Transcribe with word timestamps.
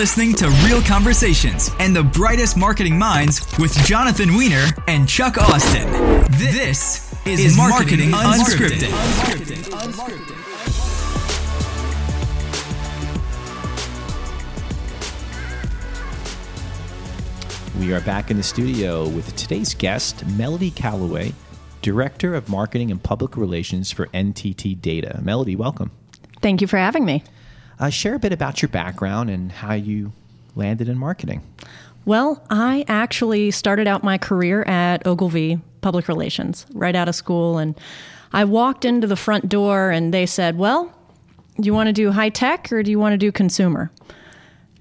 listening 0.00 0.32
to 0.32 0.48
Real 0.64 0.80
Conversations 0.80 1.70
and 1.78 1.94
the 1.94 2.02
brightest 2.02 2.56
marketing 2.56 2.98
minds 2.98 3.46
with 3.58 3.74
Jonathan 3.84 4.34
Weiner 4.34 4.64
and 4.88 5.06
Chuck 5.06 5.36
Austin. 5.36 5.86
This 6.38 7.12
is, 7.26 7.38
is 7.38 7.54
Marketing, 7.54 8.10
marketing 8.10 8.88
Unscripted. 8.88 8.88
Unscripted. 9.68 10.40
We 17.78 17.92
are 17.92 18.00
back 18.00 18.30
in 18.30 18.38
the 18.38 18.42
studio 18.42 19.06
with 19.06 19.36
today's 19.36 19.74
guest, 19.74 20.26
Melody 20.28 20.70
Calloway, 20.70 21.34
Director 21.82 22.34
of 22.34 22.48
Marketing 22.48 22.90
and 22.90 23.02
Public 23.02 23.36
Relations 23.36 23.92
for 23.92 24.06
NTT 24.06 24.80
Data. 24.80 25.20
Melody, 25.22 25.56
welcome. 25.56 25.90
Thank 26.40 26.62
you 26.62 26.66
for 26.66 26.78
having 26.78 27.04
me. 27.04 27.22
Uh, 27.80 27.88
share 27.88 28.14
a 28.14 28.18
bit 28.18 28.32
about 28.32 28.60
your 28.60 28.68
background 28.68 29.30
and 29.30 29.50
how 29.50 29.72
you 29.72 30.12
landed 30.54 30.88
in 30.88 30.98
marketing. 30.98 31.42
Well, 32.04 32.44
I 32.50 32.84
actually 32.88 33.50
started 33.50 33.88
out 33.88 34.04
my 34.04 34.18
career 34.18 34.62
at 34.62 35.06
Ogilvy 35.06 35.60
Public 35.80 36.06
Relations 36.06 36.66
right 36.74 36.94
out 36.94 37.08
of 37.08 37.14
school. 37.14 37.58
And 37.58 37.78
I 38.32 38.44
walked 38.44 38.84
into 38.84 39.06
the 39.06 39.16
front 39.16 39.48
door 39.48 39.90
and 39.90 40.12
they 40.12 40.26
said, 40.26 40.58
Well, 40.58 40.92
do 41.58 41.66
you 41.66 41.74
want 41.74 41.88
to 41.88 41.92
do 41.92 42.10
high 42.10 42.28
tech 42.28 42.70
or 42.72 42.82
do 42.82 42.90
you 42.90 42.98
want 42.98 43.14
to 43.14 43.18
do 43.18 43.32
consumer? 43.32 43.90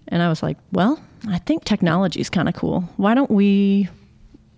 And 0.10 0.22
I 0.22 0.30
was 0.30 0.44
like, 0.44 0.58
Well, 0.72 1.02
I 1.28 1.40
think 1.40 1.64
technology 1.64 2.20
is 2.20 2.30
kind 2.30 2.50
of 2.50 2.56
cool. 2.56 2.82
Why 2.98 3.14
don't 3.14 3.32
we? 3.32 3.90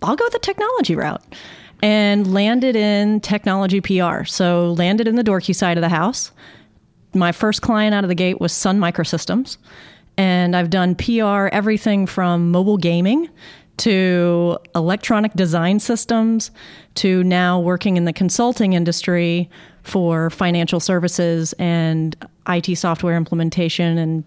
I'll 0.02 0.16
go 0.16 0.28
the 0.30 0.40
technology 0.40 0.96
route 0.96 1.22
and 1.80 2.32
landed 2.32 2.74
in 2.74 3.20
technology 3.20 3.80
PR. 3.80 4.24
So 4.24 4.72
landed 4.72 5.06
in 5.06 5.14
the 5.14 5.24
dorky 5.24 5.54
side 5.54 5.76
of 5.76 5.82
the 5.82 5.88
house 5.88 6.32
my 7.14 7.32
first 7.32 7.62
client 7.62 7.94
out 7.94 8.04
of 8.04 8.08
the 8.08 8.14
gate 8.14 8.40
was 8.40 8.52
Sun 8.52 8.78
Microsystems. 8.78 9.56
And 10.16 10.54
I've 10.54 10.70
done 10.70 10.94
PR, 10.94 11.48
everything 11.52 12.06
from 12.06 12.50
mobile 12.50 12.76
gaming 12.76 13.28
to 13.78 14.58
electronic 14.74 15.32
design 15.34 15.80
systems 15.80 16.50
to 16.96 17.24
now 17.24 17.58
working 17.58 17.96
in 17.96 18.04
the 18.04 18.12
consulting 18.12 18.74
industry 18.74 19.48
for 19.82 20.30
financial 20.30 20.80
services 20.80 21.52
and 21.54 22.16
IT 22.48 22.76
software 22.76 23.16
implementation 23.16 23.98
and 23.98 24.24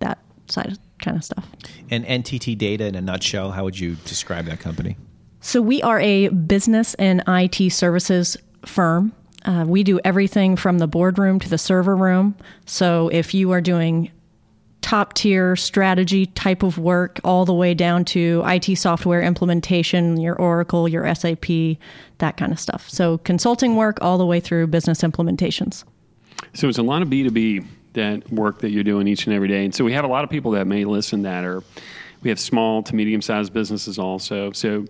that 0.00 0.18
side 0.48 0.76
kind 1.00 1.16
of 1.16 1.24
stuff. 1.24 1.48
And 1.90 2.04
NTT 2.04 2.58
Data, 2.58 2.86
in 2.86 2.94
a 2.94 3.00
nutshell, 3.00 3.52
how 3.52 3.64
would 3.64 3.78
you 3.78 3.96
describe 4.04 4.46
that 4.46 4.60
company? 4.60 4.96
So, 5.40 5.62
we 5.62 5.80
are 5.82 6.00
a 6.00 6.28
business 6.28 6.94
and 6.94 7.22
IT 7.28 7.70
services 7.72 8.36
firm. 8.66 9.12
Uh, 9.48 9.64
we 9.66 9.82
do 9.82 9.98
everything 10.04 10.56
from 10.56 10.76
the 10.76 10.86
boardroom 10.86 11.40
to 11.40 11.48
the 11.48 11.56
server 11.56 11.96
room. 11.96 12.36
So 12.66 13.08
if 13.08 13.32
you 13.32 13.50
are 13.52 13.62
doing 13.62 14.10
top 14.82 15.14
tier 15.14 15.56
strategy 15.56 16.26
type 16.26 16.62
of 16.62 16.76
work, 16.76 17.18
all 17.24 17.46
the 17.46 17.54
way 17.54 17.72
down 17.72 18.04
to 18.04 18.42
IT 18.44 18.76
software 18.76 19.22
implementation, 19.22 20.20
your 20.20 20.36
Oracle, 20.36 20.86
your 20.86 21.14
SAP, 21.14 21.46
that 22.18 22.36
kind 22.36 22.52
of 22.52 22.60
stuff. 22.60 22.90
So 22.90 23.16
consulting 23.16 23.74
work 23.74 23.96
all 24.02 24.18
the 24.18 24.26
way 24.26 24.38
through 24.38 24.66
business 24.66 25.00
implementations. 25.00 25.82
So 26.52 26.68
it's 26.68 26.76
a 26.76 26.82
lot 26.82 27.00
of 27.00 27.08
B2B 27.08 27.66
that 27.94 28.30
work 28.30 28.58
that 28.58 28.68
you're 28.68 28.84
doing 28.84 29.08
each 29.08 29.26
and 29.26 29.34
every 29.34 29.48
day. 29.48 29.64
And 29.64 29.74
so 29.74 29.82
we 29.82 29.94
have 29.94 30.04
a 30.04 30.08
lot 30.08 30.24
of 30.24 30.30
people 30.30 30.50
that 30.50 30.66
may 30.66 30.84
listen 30.84 31.22
that 31.22 31.46
are, 31.46 31.62
we 32.22 32.28
have 32.28 32.38
small 32.38 32.82
to 32.82 32.94
medium 32.94 33.22
sized 33.22 33.54
businesses 33.54 33.98
also. 33.98 34.52
So 34.52 34.84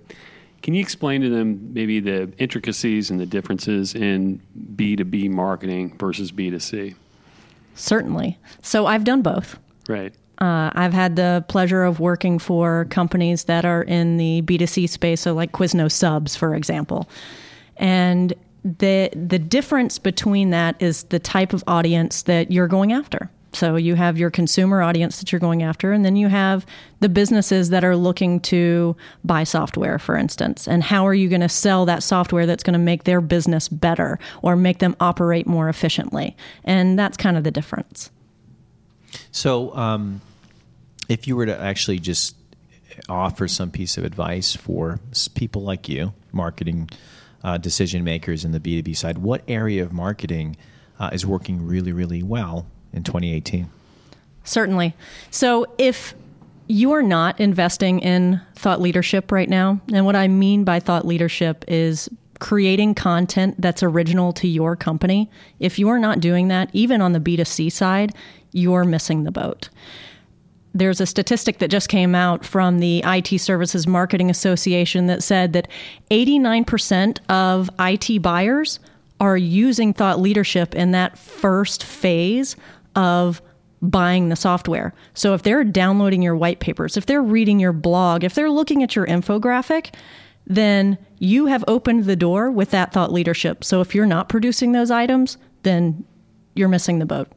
can 0.68 0.74
you 0.74 0.82
explain 0.82 1.22
to 1.22 1.30
them 1.30 1.72
maybe 1.72 1.98
the 1.98 2.30
intricacies 2.36 3.08
and 3.08 3.18
the 3.18 3.24
differences 3.24 3.94
in 3.94 4.38
B2B 4.76 5.30
marketing 5.30 5.96
versus 5.96 6.30
B2C? 6.30 6.94
Certainly. 7.74 8.36
So 8.60 8.84
I've 8.84 9.04
done 9.04 9.22
both. 9.22 9.58
Right. 9.88 10.12
Uh, 10.42 10.68
I've 10.74 10.92
had 10.92 11.16
the 11.16 11.42
pleasure 11.48 11.84
of 11.84 12.00
working 12.00 12.38
for 12.38 12.84
companies 12.90 13.44
that 13.44 13.64
are 13.64 13.82
in 13.82 14.18
the 14.18 14.42
B2C 14.42 14.90
space, 14.90 15.22
so 15.22 15.32
like 15.32 15.52
Quiznos 15.52 15.92
Subs, 15.92 16.36
for 16.36 16.54
example. 16.54 17.08
And 17.78 18.34
the 18.62 19.08
the 19.14 19.38
difference 19.38 19.98
between 19.98 20.50
that 20.50 20.76
is 20.82 21.04
the 21.04 21.18
type 21.18 21.54
of 21.54 21.64
audience 21.66 22.24
that 22.24 22.52
you're 22.52 22.68
going 22.68 22.92
after. 22.92 23.30
So 23.52 23.76
you 23.76 23.94
have 23.94 24.18
your 24.18 24.30
consumer 24.30 24.82
audience 24.82 25.18
that 25.18 25.32
you're 25.32 25.40
going 25.40 25.62
after, 25.62 25.92
and 25.92 26.04
then 26.04 26.16
you 26.16 26.28
have 26.28 26.66
the 27.00 27.08
businesses 27.08 27.70
that 27.70 27.82
are 27.82 27.96
looking 27.96 28.40
to 28.40 28.94
buy 29.24 29.44
software, 29.44 29.98
for 29.98 30.16
instance. 30.16 30.68
And 30.68 30.82
how 30.82 31.06
are 31.06 31.14
you 31.14 31.28
going 31.28 31.40
to 31.40 31.48
sell 31.48 31.86
that 31.86 32.02
software 32.02 32.46
that's 32.46 32.62
going 32.62 32.74
to 32.74 32.78
make 32.78 33.04
their 33.04 33.20
business 33.20 33.68
better 33.68 34.18
or 34.42 34.54
make 34.54 34.80
them 34.80 34.94
operate 35.00 35.46
more 35.46 35.68
efficiently? 35.68 36.36
And 36.64 36.98
that's 36.98 37.16
kind 37.16 37.36
of 37.36 37.44
the 37.44 37.50
difference. 37.50 38.10
So, 39.30 39.74
um, 39.74 40.20
if 41.08 41.26
you 41.26 41.34
were 41.34 41.46
to 41.46 41.58
actually 41.58 42.00
just 42.00 42.36
offer 43.08 43.48
some 43.48 43.70
piece 43.70 43.96
of 43.96 44.04
advice 44.04 44.54
for 44.54 45.00
people 45.34 45.62
like 45.62 45.88
you, 45.88 46.12
marketing 46.32 46.90
uh, 47.42 47.56
decision 47.56 48.04
makers 48.04 48.44
in 48.44 48.52
the 48.52 48.60
B2B 48.60 48.94
side, 48.94 49.18
what 49.18 49.42
area 49.48 49.82
of 49.82 49.92
marketing 49.92 50.56
uh, 51.00 51.08
is 51.12 51.24
working 51.24 51.66
really, 51.66 51.92
really 51.92 52.22
well 52.22 52.66
in 52.92 53.02
2018? 53.02 53.68
Certainly. 54.44 54.94
So 55.30 55.66
if 55.78 56.14
you 56.68 56.92
are 56.92 57.02
not 57.02 57.40
investing 57.40 57.98
in 58.00 58.40
thought 58.54 58.80
leadership 58.80 59.32
right 59.32 59.48
now, 59.48 59.80
and 59.92 60.04
what 60.04 60.16
I 60.16 60.28
mean 60.28 60.64
by 60.64 60.80
thought 60.80 61.06
leadership 61.06 61.64
is 61.66 62.08
creating 62.38 62.94
content 62.94 63.60
that's 63.60 63.82
original 63.82 64.32
to 64.32 64.46
your 64.46 64.76
company. 64.76 65.30
If 65.58 65.78
you 65.78 65.88
are 65.88 65.98
not 65.98 66.20
doing 66.20 66.48
that, 66.48 66.70
even 66.72 67.00
on 67.00 67.12
the 67.12 67.20
B2C 67.20 67.72
side, 67.72 68.14
you're 68.52 68.84
missing 68.84 69.24
the 69.24 69.32
boat. 69.32 69.68
There's 70.74 71.00
a 71.00 71.06
statistic 71.06 71.58
that 71.58 71.68
just 71.68 71.88
came 71.88 72.14
out 72.14 72.44
from 72.44 72.78
the 72.78 73.02
IT 73.04 73.40
Services 73.40 73.86
Marketing 73.86 74.30
Association 74.30 75.06
that 75.06 75.22
said 75.22 75.52
that 75.54 75.66
89% 76.10 77.18
of 77.28 77.70
IT 77.80 78.22
buyers 78.22 78.78
are 79.18 79.36
using 79.36 79.92
thought 79.92 80.20
leadership 80.20 80.74
in 80.74 80.92
that 80.92 81.18
first 81.18 81.82
phase 81.82 82.54
of 82.98 83.40
buying 83.80 84.28
the 84.28 84.36
software. 84.36 84.92
So 85.14 85.34
if 85.34 85.42
they're 85.42 85.64
downloading 85.64 86.20
your 86.20 86.36
white 86.36 86.58
papers, 86.58 86.96
if 86.96 87.06
they're 87.06 87.22
reading 87.22 87.60
your 87.60 87.72
blog, 87.72 88.24
if 88.24 88.34
they're 88.34 88.50
looking 88.50 88.82
at 88.82 88.96
your 88.96 89.06
infographic, 89.06 89.94
then 90.46 90.98
you 91.18 91.46
have 91.46 91.64
opened 91.68 92.04
the 92.04 92.16
door 92.16 92.50
with 92.50 92.70
that 92.72 92.92
thought 92.92 93.12
leadership. 93.12 93.62
So 93.62 93.80
if 93.80 93.94
you're 93.94 94.06
not 94.06 94.28
producing 94.28 94.72
those 94.72 94.90
items, 94.90 95.38
then 95.62 96.04
you're 96.54 96.68
missing 96.68 96.98
the 96.98 97.06
boat. 97.06 97.28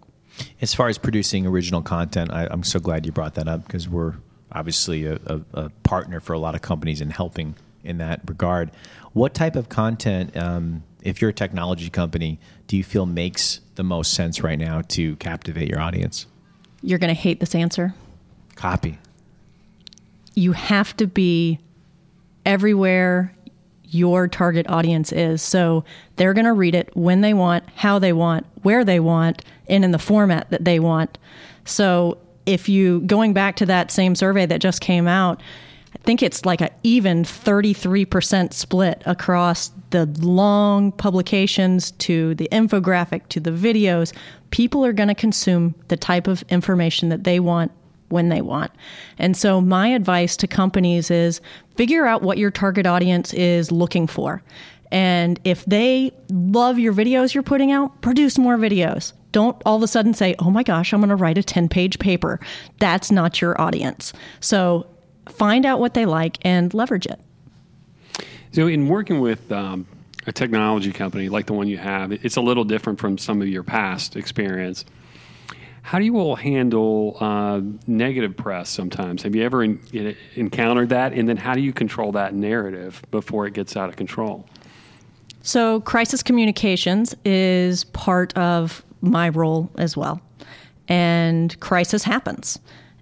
As 0.61 0.73
far 0.73 0.87
as 0.87 0.97
producing 0.97 1.45
original 1.45 1.81
content, 1.81 2.31
I, 2.33 2.47
am 2.51 2.63
so 2.63 2.79
glad 2.79 3.05
you 3.05 3.11
brought 3.11 3.35
that 3.35 3.47
up 3.47 3.65
because 3.67 3.87
we're 3.87 4.15
obviously 4.51 5.05
a, 5.05 5.19
a, 5.27 5.41
a, 5.53 5.69
partner 5.83 6.19
for 6.19 6.33
a 6.33 6.39
lot 6.39 6.55
of 6.55 6.61
companies 6.61 7.01
in 7.01 7.09
helping 7.09 7.55
in 7.83 7.97
that 7.99 8.21
regard. 8.25 8.71
What 9.13 9.33
type 9.33 9.55
of 9.55 9.69
content, 9.69 10.35
um, 10.35 10.83
if 11.03 11.21
you're 11.21 11.29
a 11.29 11.33
technology 11.33 11.89
company, 11.89 12.39
do 12.71 12.77
you 12.77 12.85
feel 12.85 13.05
makes 13.05 13.59
the 13.75 13.83
most 13.83 14.13
sense 14.13 14.41
right 14.41 14.57
now 14.57 14.81
to 14.87 15.17
captivate 15.17 15.67
your 15.67 15.81
audience? 15.81 16.25
You're 16.81 16.99
going 16.99 17.13
to 17.13 17.21
hate 17.21 17.41
this 17.41 17.53
answer. 17.53 17.93
Copy. 18.55 18.97
You 20.35 20.53
have 20.53 20.95
to 20.95 21.05
be 21.05 21.59
everywhere 22.45 23.35
your 23.83 24.29
target 24.29 24.69
audience 24.69 25.11
is. 25.11 25.41
So 25.41 25.83
they're 26.15 26.33
going 26.33 26.45
to 26.45 26.53
read 26.53 26.73
it 26.73 26.95
when 26.95 27.19
they 27.19 27.33
want, 27.33 27.65
how 27.75 27.99
they 27.99 28.13
want, 28.13 28.45
where 28.61 28.85
they 28.85 29.01
want, 29.01 29.43
and 29.67 29.83
in 29.83 29.91
the 29.91 29.99
format 29.99 30.49
that 30.51 30.63
they 30.63 30.79
want. 30.79 31.17
So 31.65 32.19
if 32.45 32.69
you, 32.69 33.01
going 33.01 33.33
back 33.33 33.57
to 33.57 33.65
that 33.65 33.91
same 33.91 34.15
survey 34.15 34.45
that 34.45 34.61
just 34.61 34.79
came 34.79 35.09
out, 35.09 35.41
I 35.93 35.97
think 36.03 36.23
it's 36.23 36.45
like 36.45 36.61
an 36.61 36.69
even 36.83 37.23
33% 37.23 38.53
split 38.53 39.03
across 39.05 39.71
the 39.89 40.05
long 40.19 40.91
publications 40.93 41.91
to 41.91 42.33
the 42.35 42.47
infographic 42.51 43.27
to 43.29 43.39
the 43.39 43.51
videos. 43.51 44.13
People 44.51 44.85
are 44.85 44.93
going 44.93 45.09
to 45.09 45.15
consume 45.15 45.75
the 45.89 45.97
type 45.97 46.27
of 46.27 46.43
information 46.49 47.09
that 47.09 47.23
they 47.23 47.39
want 47.39 47.71
when 48.09 48.29
they 48.29 48.41
want. 48.41 48.71
And 49.17 49.35
so, 49.35 49.61
my 49.61 49.87
advice 49.87 50.35
to 50.37 50.47
companies 50.47 51.09
is 51.09 51.41
figure 51.75 52.05
out 52.05 52.21
what 52.21 52.37
your 52.37 52.51
target 52.51 52.85
audience 52.85 53.33
is 53.33 53.71
looking 53.71 54.07
for. 54.07 54.41
And 54.91 55.39
if 55.45 55.63
they 55.65 56.11
love 56.29 56.77
your 56.77 56.93
videos 56.93 57.33
you're 57.33 57.43
putting 57.43 57.71
out, 57.71 58.01
produce 58.01 58.37
more 58.37 58.57
videos. 58.57 59.13
Don't 59.31 59.61
all 59.65 59.77
of 59.77 59.83
a 59.83 59.87
sudden 59.87 60.13
say, 60.13 60.35
oh 60.39 60.51
my 60.51 60.63
gosh, 60.63 60.93
I'm 60.93 60.99
going 60.99 61.09
to 61.09 61.15
write 61.15 61.37
a 61.37 61.43
10 61.43 61.69
page 61.69 61.99
paper. 61.99 62.39
That's 62.79 63.11
not 63.11 63.39
your 63.39 63.59
audience. 63.59 64.11
So 64.41 64.85
find 65.29 65.65
out 65.65 65.79
what 65.79 65.93
they 65.93 66.05
like 66.05 66.37
and 66.41 66.73
leverage 66.73 67.05
it. 67.05 67.19
So, 68.51 68.67
in 68.67 68.87
working 68.87 69.21
with 69.21 69.51
um, 69.51 69.87
a 70.27 70.31
technology 70.31 70.91
company 70.91 71.29
like 71.29 71.45
the 71.45 71.53
one 71.53 71.67
you 71.67 71.77
have, 71.77 72.11
it's 72.11 72.35
a 72.35 72.41
little 72.41 72.63
different 72.63 72.99
from 72.99 73.17
some 73.17 73.41
of 73.41 73.47
your 73.47 73.63
past 73.63 74.15
experience. 74.15 74.85
How 75.83 75.97
do 75.97 76.05
you 76.05 76.17
all 76.19 76.35
handle 76.35 77.17
uh, 77.19 77.61
negative 77.87 78.37
press 78.37 78.69
sometimes? 78.69 79.23
Have 79.23 79.35
you 79.35 79.43
ever 79.43 79.63
in, 79.63 80.15
encountered 80.35 80.89
that? 80.89 81.13
And 81.13 81.27
then 81.27 81.37
how 81.37 81.55
do 81.55 81.61
you 81.61 81.73
control 81.73 82.11
that 82.11 82.35
narrative 82.35 83.01
before 83.09 83.47
it 83.47 83.53
gets 83.53 83.75
out 83.75 83.89
of 83.89 83.95
control? 83.95 84.45
So, 85.43 85.81
crisis 85.81 86.21
communications 86.21 87.15
is 87.25 87.83
part 87.85 88.37
of 88.37 88.83
my 89.01 89.29
role 89.29 89.71
as 89.77 89.97
well. 89.97 90.21
And 90.87 91.59
crisis 91.59 92.03
happens. 92.03 92.59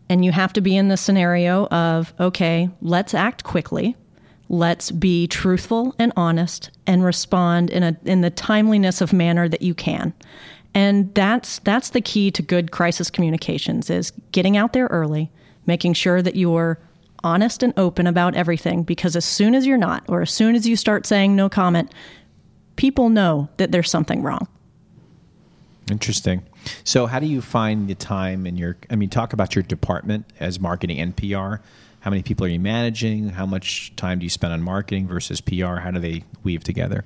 And 0.10 0.26
you 0.26 0.32
have 0.32 0.54
to 0.54 0.62
be 0.62 0.76
in 0.76 0.88
the 0.88 0.98
scenario 0.98 1.68
of, 1.68 2.14
okay, 2.20 2.70
let's 2.82 3.14
act 3.14 3.44
quickly. 3.44 3.96
Let's 4.50 4.90
be 4.90 5.28
truthful 5.28 5.94
and 6.00 6.12
honest 6.16 6.72
and 6.88 7.04
respond 7.04 7.70
in 7.70 7.84
a 7.84 7.98
in 8.04 8.22
the 8.22 8.32
timeliness 8.32 9.00
of 9.00 9.14
manner 9.14 9.48
that 9.48 9.62
you 9.62 9.76
can. 9.76 10.14
And 10.74 11.14
that's 11.14 11.60
that's 11.60 11.92
the 11.92 12.02
key 12.02 12.32
to 12.32 12.42
good 12.42 12.72
crisis 12.72 13.12
communications 13.12 13.92
is 13.92 14.12
getting 14.32 14.58
out 14.58 14.74
there 14.74 14.88
early, 14.88 15.32
making 15.68 15.94
sure 15.94 16.24
that 16.24 16.36
you're 16.36 16.80
honest 17.24 17.62
and 17.62 17.74
open 17.78 18.08
about 18.08 18.36
everything 18.36 18.84
because 18.84 19.16
as 19.16 19.26
soon 19.26 19.54
as 19.54 19.66
you're 19.66 19.78
not 19.78 20.04
or 20.08 20.22
as 20.22 20.32
soon 20.32 20.56
as 20.56 20.68
you 20.68 20.76
start 20.76 21.06
saying 21.06 21.36
no 21.36 21.50
comment, 21.50 21.94
people 22.76 23.10
know 23.10 23.50
that 23.58 23.72
there's 23.72 23.90
something 23.92 24.24
wrong. 24.24 24.48
Interesting. 25.92 26.44
So, 26.84 27.06
how 27.06 27.20
do 27.20 27.26
you 27.26 27.42
find 27.42 27.88
the 27.88 27.96
time 27.96 28.46
in 28.46 28.58
your? 28.58 28.78
I 28.90 28.96
mean, 28.96 29.10
talk 29.10 29.34
about 29.34 29.56
your 29.56 29.64
department 29.64 30.26
as 30.40 30.60
marketing 30.60 31.00
and 31.00 31.16
PR. 31.16 31.62
How 32.02 32.10
many 32.10 32.24
people 32.24 32.46
are 32.46 32.50
you 32.50 32.60
managing? 32.60 33.30
How 33.30 33.46
much 33.46 33.94
time 33.96 34.20
do 34.20 34.26
you 34.26 34.30
spend 34.30 34.54
on 34.54 34.62
marketing 34.62 35.08
versus 35.08 35.42
PR? 35.42 35.78
How 35.78 35.92
do 35.92 36.00
they 36.00 36.24
weave 36.44 36.64
together? 36.64 37.06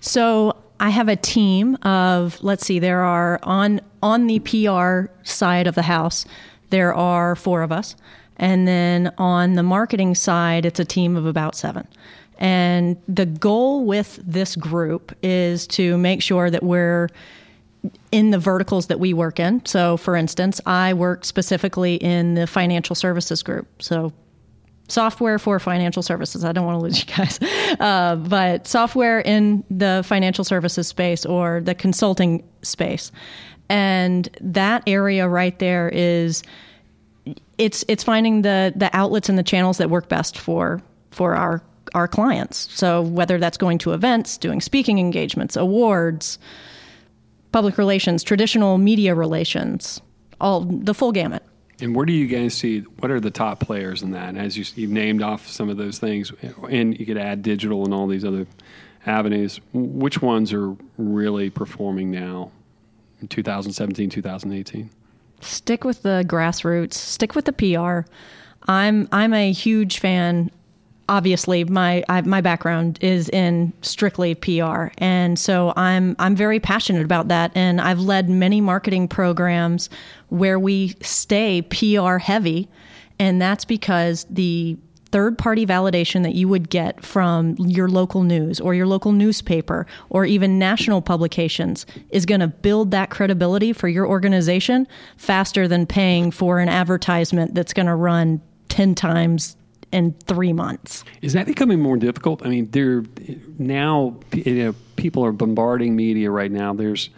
So, 0.00 0.56
I 0.78 0.90
have 0.90 1.08
a 1.08 1.16
team 1.16 1.76
of 1.82 2.42
let's 2.42 2.66
see, 2.66 2.78
there 2.78 3.02
are 3.02 3.38
on 3.42 3.80
on 4.02 4.26
the 4.26 4.40
PR 4.40 5.12
side 5.22 5.66
of 5.66 5.74
the 5.74 5.82
house, 5.82 6.26
there 6.70 6.94
are 6.94 7.34
four 7.34 7.62
of 7.62 7.72
us, 7.72 7.96
and 8.36 8.68
then 8.68 9.12
on 9.18 9.54
the 9.54 9.62
marketing 9.62 10.14
side, 10.14 10.66
it's 10.66 10.80
a 10.80 10.84
team 10.84 11.16
of 11.16 11.26
about 11.26 11.54
seven. 11.54 11.86
And 12.38 12.98
the 13.08 13.24
goal 13.24 13.84
with 13.84 14.20
this 14.22 14.56
group 14.56 15.16
is 15.22 15.66
to 15.68 15.96
make 15.96 16.22
sure 16.22 16.50
that 16.50 16.62
we're 16.62 17.08
in 18.12 18.30
the 18.30 18.38
verticals 18.38 18.86
that 18.86 19.00
we 19.00 19.12
work 19.12 19.40
in. 19.40 19.64
So, 19.66 19.96
for 19.96 20.16
instance, 20.16 20.60
I 20.66 20.94
work 20.94 21.24
specifically 21.24 21.96
in 21.96 22.34
the 22.34 22.46
financial 22.46 22.94
services 22.94 23.42
group. 23.42 23.82
So, 23.82 24.12
software 24.88 25.38
for 25.38 25.58
financial 25.58 26.02
services. 26.02 26.44
I 26.44 26.52
don't 26.52 26.64
want 26.64 26.78
to 26.78 26.82
lose 26.82 27.00
you 27.00 27.14
guys, 27.14 27.40
uh, 27.80 28.16
but 28.16 28.66
software 28.66 29.20
in 29.20 29.64
the 29.70 30.02
financial 30.06 30.44
services 30.44 30.86
space 30.88 31.26
or 31.26 31.60
the 31.60 31.74
consulting 31.74 32.48
space. 32.62 33.10
And 33.68 34.28
that 34.40 34.84
area 34.86 35.28
right 35.28 35.58
there 35.58 35.88
is 35.88 36.42
it's 37.58 37.84
it's 37.88 38.04
finding 38.04 38.42
the 38.42 38.72
the 38.76 38.94
outlets 38.96 39.28
and 39.28 39.38
the 39.38 39.42
channels 39.42 39.78
that 39.78 39.90
work 39.90 40.08
best 40.08 40.38
for 40.38 40.80
for 41.10 41.34
our 41.34 41.62
our 41.94 42.06
clients. 42.06 42.68
So 42.72 43.02
whether 43.02 43.38
that's 43.38 43.56
going 43.56 43.78
to 43.78 43.92
events, 43.92 44.36
doing 44.38 44.60
speaking 44.60 44.98
engagements, 44.98 45.56
awards, 45.56 46.38
public 47.52 47.78
relations, 47.78 48.22
traditional 48.22 48.78
media 48.78 49.14
relations, 49.14 50.00
all 50.40 50.60
the 50.60 50.94
full 50.94 51.12
gamut. 51.12 51.42
And 51.80 51.94
where 51.94 52.06
do 52.06 52.12
you 52.12 52.26
guys 52.26 52.54
see 52.54 52.80
what 52.80 53.10
are 53.10 53.20
the 53.20 53.30
top 53.30 53.60
players 53.60 54.02
in 54.02 54.12
that? 54.12 54.36
As 54.36 54.56
you, 54.56 54.64
you've 54.76 54.90
named 54.90 55.22
off 55.22 55.46
some 55.46 55.68
of 55.68 55.76
those 55.76 55.98
things, 55.98 56.32
and 56.70 56.98
you 56.98 57.04
could 57.04 57.18
add 57.18 57.42
digital 57.42 57.84
and 57.84 57.92
all 57.92 58.06
these 58.06 58.24
other 58.24 58.46
avenues. 59.04 59.60
Which 59.72 60.22
ones 60.22 60.52
are 60.52 60.74
really 60.96 61.50
performing 61.50 62.10
now 62.10 62.50
in 63.20 63.28
2017, 63.28 64.08
2018? 64.08 64.90
Stick 65.40 65.84
with 65.84 66.02
the 66.02 66.24
grassroots. 66.26 66.94
Stick 66.94 67.34
with 67.34 67.44
the 67.44 67.52
PR. 67.52 68.10
I'm 68.68 69.08
I'm 69.12 69.34
a 69.34 69.52
huge 69.52 69.98
fan 69.98 70.50
obviously 71.08 71.64
my 71.64 72.04
I, 72.08 72.20
my 72.22 72.40
background 72.40 72.98
is 73.00 73.28
in 73.28 73.72
strictly 73.82 74.34
PR, 74.34 74.88
and 74.98 75.38
so 75.38 75.72
I'm 75.76 76.16
I'm 76.18 76.36
very 76.36 76.60
passionate 76.60 77.04
about 77.04 77.28
that. 77.28 77.52
And 77.54 77.80
I've 77.80 78.00
led 78.00 78.28
many 78.28 78.60
marketing 78.60 79.08
programs 79.08 79.88
where 80.28 80.58
we 80.58 80.94
stay 81.00 81.62
PR 81.62 82.18
heavy, 82.18 82.68
and 83.18 83.40
that's 83.40 83.64
because 83.64 84.26
the 84.30 84.76
third 85.12 85.38
party 85.38 85.64
validation 85.64 86.24
that 86.24 86.34
you 86.34 86.48
would 86.48 86.68
get 86.68 87.02
from 87.04 87.54
your 87.58 87.88
local 87.88 88.22
news 88.22 88.60
or 88.60 88.74
your 88.74 88.86
local 88.86 89.12
newspaper 89.12 89.86
or 90.10 90.24
even 90.24 90.58
national 90.58 91.00
publications 91.00 91.86
is 92.10 92.26
going 92.26 92.40
to 92.40 92.48
build 92.48 92.90
that 92.90 93.08
credibility 93.08 93.72
for 93.72 93.88
your 93.88 94.06
organization 94.06 94.86
faster 95.16 95.68
than 95.68 95.86
paying 95.86 96.30
for 96.30 96.58
an 96.58 96.68
advertisement 96.68 97.54
that's 97.54 97.72
going 97.72 97.86
to 97.86 97.94
run 97.94 98.40
10 98.68 98.94
times 98.96 99.56
in 99.96 100.12
three 100.26 100.52
months. 100.52 101.04
Is 101.22 101.32
that 101.32 101.46
becoming 101.46 101.80
more 101.80 101.96
difficult? 101.96 102.44
I 102.44 102.50
mean, 102.50 102.70
there 102.70 103.02
now 103.58 104.20
you 104.32 104.54
know, 104.54 104.74
people 104.96 105.24
are 105.24 105.32
bombarding 105.32 105.96
media 105.96 106.30
right 106.30 106.50
now. 106.52 106.74
There's 106.74 107.08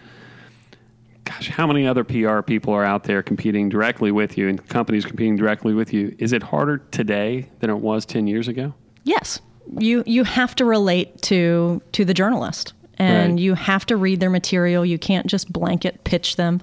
gosh, 1.24 1.48
how 1.48 1.66
many 1.66 1.86
other 1.88 2.04
PR 2.04 2.40
people 2.40 2.72
are 2.72 2.84
out 2.84 3.02
there 3.02 3.20
competing 3.22 3.68
directly 3.68 4.12
with 4.12 4.38
you 4.38 4.48
and 4.48 4.64
companies 4.68 5.04
competing 5.04 5.34
directly 5.36 5.74
with 5.74 5.92
you? 5.92 6.14
Is 6.18 6.32
it 6.32 6.42
harder 6.42 6.78
today 6.92 7.48
than 7.58 7.68
it 7.68 7.78
was 7.80 8.06
10 8.06 8.28
years 8.28 8.46
ago? 8.46 8.72
Yes. 9.02 9.40
You 9.78 10.04
you 10.06 10.22
have 10.22 10.54
to 10.56 10.64
relate 10.64 11.20
to 11.22 11.82
to 11.92 12.04
the 12.04 12.14
journalist 12.14 12.74
and 12.96 13.32
Right. 13.32 13.40
you 13.40 13.54
have 13.54 13.84
to 13.86 13.96
read 13.96 14.20
their 14.20 14.30
material. 14.30 14.86
You 14.86 14.98
can't 14.98 15.26
just 15.26 15.52
blanket 15.52 16.04
pitch 16.04 16.36
them. 16.36 16.60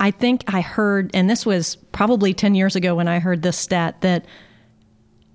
I 0.00 0.10
think 0.10 0.42
I 0.48 0.62
heard 0.62 1.10
and 1.12 1.28
this 1.28 1.44
was 1.44 1.76
probably 1.92 2.32
10 2.32 2.54
years 2.54 2.74
ago 2.76 2.94
when 2.94 3.08
I 3.08 3.18
heard 3.18 3.42
this 3.42 3.58
stat 3.58 4.00
that 4.00 4.24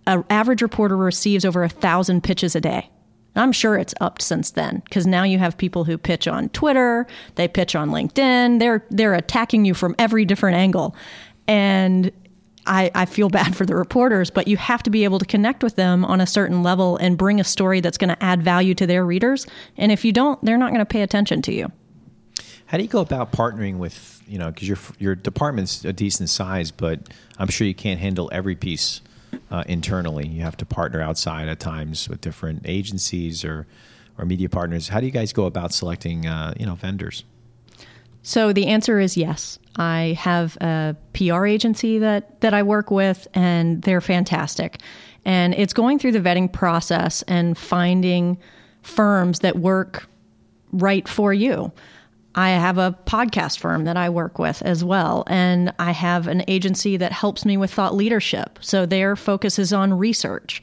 an 0.09 0.23
average 0.29 0.61
reporter 0.61 0.97
receives 0.97 1.45
over 1.45 1.63
a 1.63 1.69
thousand 1.69 2.23
pitches 2.23 2.55
a 2.55 2.61
day. 2.61 2.89
I'm 3.35 3.51
sure 3.51 3.77
it's 3.77 3.93
upped 4.01 4.21
since 4.21 4.51
then 4.51 4.81
because 4.85 5.05
now 5.05 5.23
you 5.23 5.37
have 5.37 5.57
people 5.57 5.83
who 5.85 5.97
pitch 5.97 6.27
on 6.27 6.49
Twitter, 6.49 7.07
they 7.35 7.47
pitch 7.47 7.75
on 7.75 7.91
LinkedIn, 7.91 8.59
they're 8.59 8.85
they're 8.89 9.13
attacking 9.13 9.65
you 9.65 9.73
from 9.73 9.95
every 9.99 10.25
different 10.25 10.57
angle, 10.57 10.95
and 11.47 12.11
I, 12.65 12.91
I 12.93 13.05
feel 13.05 13.29
bad 13.29 13.55
for 13.55 13.65
the 13.65 13.75
reporters, 13.75 14.29
but 14.29 14.47
you 14.47 14.57
have 14.57 14.83
to 14.83 14.89
be 14.89 15.03
able 15.03 15.19
to 15.19 15.25
connect 15.25 15.63
with 15.63 15.75
them 15.75 16.03
on 16.03 16.21
a 16.21 16.27
certain 16.27 16.63
level 16.63 16.97
and 16.97 17.17
bring 17.17 17.39
a 17.39 17.43
story 17.43 17.81
that's 17.81 17.97
going 17.97 18.09
to 18.09 18.23
add 18.23 18.43
value 18.43 18.75
to 18.75 18.85
their 18.85 19.05
readers. 19.05 19.47
And 19.77 19.91
if 19.91 20.03
you 20.03 20.11
don't, 20.11 20.43
they're 20.43 20.57
not 20.57 20.69
going 20.69 20.79
to 20.79 20.85
pay 20.85 21.01
attention 21.01 21.41
to 21.43 21.53
you. 21.53 21.71
How 22.65 22.77
do 22.77 22.83
you 22.83 22.89
go 22.89 22.99
about 22.99 23.31
partnering 23.31 23.77
with 23.77 24.21
you 24.27 24.37
know 24.37 24.51
because 24.51 24.67
your 24.67 24.77
your 24.97 25.15
department's 25.15 25.85
a 25.85 25.93
decent 25.93 26.29
size, 26.29 26.71
but 26.71 26.99
I'm 27.37 27.47
sure 27.47 27.65
you 27.65 27.75
can't 27.75 27.99
handle 27.99 28.29
every 28.33 28.55
piece 28.55 29.01
uh, 29.51 29.63
internally. 29.67 30.27
You 30.27 30.41
have 30.43 30.57
to 30.57 30.65
partner 30.65 31.01
outside 31.01 31.47
at 31.47 31.59
times 31.59 32.09
with 32.09 32.21
different 32.21 32.63
agencies 32.65 33.43
or 33.43 33.67
or 34.17 34.25
media 34.25 34.49
partners. 34.49 34.89
How 34.89 34.99
do 34.99 35.05
you 35.05 35.11
guys 35.11 35.31
go 35.33 35.45
about 35.45 35.73
selecting 35.73 36.25
uh, 36.25 36.53
you 36.59 36.65
know 36.65 36.75
vendors? 36.75 37.23
So 38.21 38.53
the 38.53 38.67
answer 38.67 38.99
is 38.99 39.15
yes. 39.15 39.59
I 39.77 40.17
have 40.19 40.57
a 40.57 40.95
PR 41.13 41.45
agency 41.45 41.99
that 41.99 42.41
that 42.41 42.53
I 42.53 42.63
work 42.63 42.91
with 42.91 43.27
and 43.33 43.81
they're 43.81 44.01
fantastic. 44.01 44.79
And 45.25 45.53
it's 45.53 45.73
going 45.73 45.99
through 45.99 46.13
the 46.13 46.19
vetting 46.19 46.51
process 46.51 47.21
and 47.23 47.57
finding 47.57 48.37
firms 48.81 49.39
that 49.39 49.57
work 49.57 50.07
right 50.71 51.07
for 51.07 51.33
you. 51.33 51.71
I 52.35 52.51
have 52.51 52.77
a 52.77 52.95
podcast 53.05 53.59
firm 53.59 53.85
that 53.85 53.97
I 53.97 54.09
work 54.09 54.39
with 54.39 54.61
as 54.61 54.83
well. 54.83 55.23
And 55.27 55.73
I 55.79 55.91
have 55.91 56.27
an 56.27 56.43
agency 56.47 56.97
that 56.97 57.11
helps 57.11 57.45
me 57.45 57.57
with 57.57 57.73
thought 57.73 57.95
leadership. 57.95 58.59
So 58.61 58.85
their 58.85 59.15
focus 59.15 59.57
is 59.57 59.73
on 59.73 59.97
research. 59.97 60.61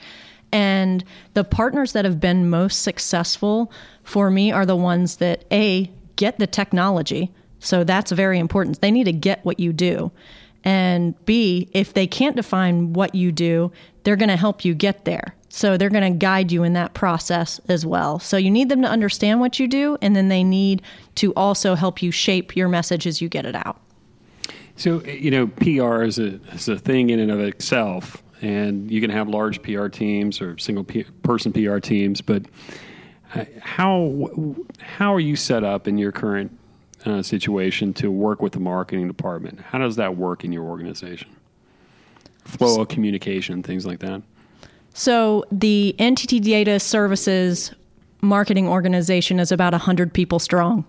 And 0.52 1.04
the 1.34 1.44
partners 1.44 1.92
that 1.92 2.04
have 2.04 2.20
been 2.20 2.48
most 2.48 2.82
successful 2.82 3.72
for 4.04 4.30
me 4.30 4.52
are 4.52 4.64
the 4.64 4.76
ones 4.76 5.16
that 5.16 5.44
A, 5.50 5.90
get 6.14 6.38
the 6.38 6.46
technology. 6.46 7.32
So 7.58 7.84
that's 7.84 8.12
very 8.12 8.38
important. 8.38 8.80
They 8.80 8.92
need 8.92 9.04
to 9.04 9.12
get 9.12 9.44
what 9.44 9.58
you 9.58 9.72
do. 9.72 10.12
And 10.66 11.14
B, 11.26 11.68
if 11.72 11.94
they 11.94 12.08
can't 12.08 12.34
define 12.34 12.92
what 12.92 13.14
you 13.14 13.30
do, 13.30 13.70
they're 14.02 14.16
going 14.16 14.30
to 14.30 14.36
help 14.36 14.64
you 14.64 14.74
get 14.74 15.04
there. 15.04 15.36
So 15.48 15.76
they're 15.76 15.90
going 15.90 16.12
to 16.12 16.18
guide 16.18 16.50
you 16.50 16.64
in 16.64 16.72
that 16.72 16.92
process 16.92 17.60
as 17.68 17.86
well. 17.86 18.18
So 18.18 18.36
you 18.36 18.50
need 18.50 18.68
them 18.68 18.82
to 18.82 18.88
understand 18.88 19.38
what 19.38 19.60
you 19.60 19.68
do, 19.68 19.96
and 20.02 20.16
then 20.16 20.26
they 20.26 20.42
need 20.42 20.82
to 21.14 21.32
also 21.34 21.76
help 21.76 22.02
you 22.02 22.10
shape 22.10 22.56
your 22.56 22.68
message 22.68 23.06
as 23.06 23.22
you 23.22 23.28
get 23.28 23.46
it 23.46 23.54
out. 23.54 23.80
So 24.74 25.04
you 25.04 25.30
know, 25.30 25.46
PR 25.46 26.02
is 26.02 26.18
a 26.18 26.40
is 26.52 26.68
a 26.68 26.76
thing 26.76 27.10
in 27.10 27.20
and 27.20 27.30
of 27.30 27.38
itself, 27.38 28.22
and 28.42 28.90
you 28.90 29.00
can 29.00 29.10
have 29.10 29.28
large 29.28 29.62
PR 29.62 29.86
teams 29.86 30.40
or 30.40 30.58
single 30.58 30.84
P- 30.84 31.04
person 31.22 31.52
PR 31.52 31.78
teams. 31.78 32.20
But 32.20 32.44
uh, 33.36 33.44
how 33.60 34.56
how 34.80 35.14
are 35.14 35.20
you 35.20 35.36
set 35.36 35.62
up 35.62 35.86
in 35.86 35.96
your 35.96 36.10
current 36.10 36.58
uh, 37.06 37.22
situation 37.22 37.92
to 37.94 38.10
work 38.10 38.42
with 38.42 38.52
the 38.52 38.60
marketing 38.60 39.06
department? 39.06 39.60
How 39.60 39.78
does 39.78 39.96
that 39.96 40.16
work 40.16 40.44
in 40.44 40.52
your 40.52 40.64
organization? 40.64 41.28
Flow 42.44 42.80
of 42.82 42.88
communication, 42.88 43.62
things 43.62 43.86
like 43.86 44.00
that. 44.00 44.22
So 44.94 45.44
the 45.52 45.94
NTT 45.98 46.42
Data 46.42 46.80
Services 46.80 47.72
marketing 48.22 48.68
organization 48.68 49.38
is 49.38 49.52
about 49.52 49.72
100 49.72 50.12
people 50.12 50.38
strong. 50.38 50.84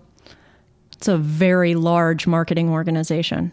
It's 0.92 1.08
a 1.08 1.16
very 1.16 1.74
large 1.74 2.26
marketing 2.26 2.70
organization. 2.70 3.52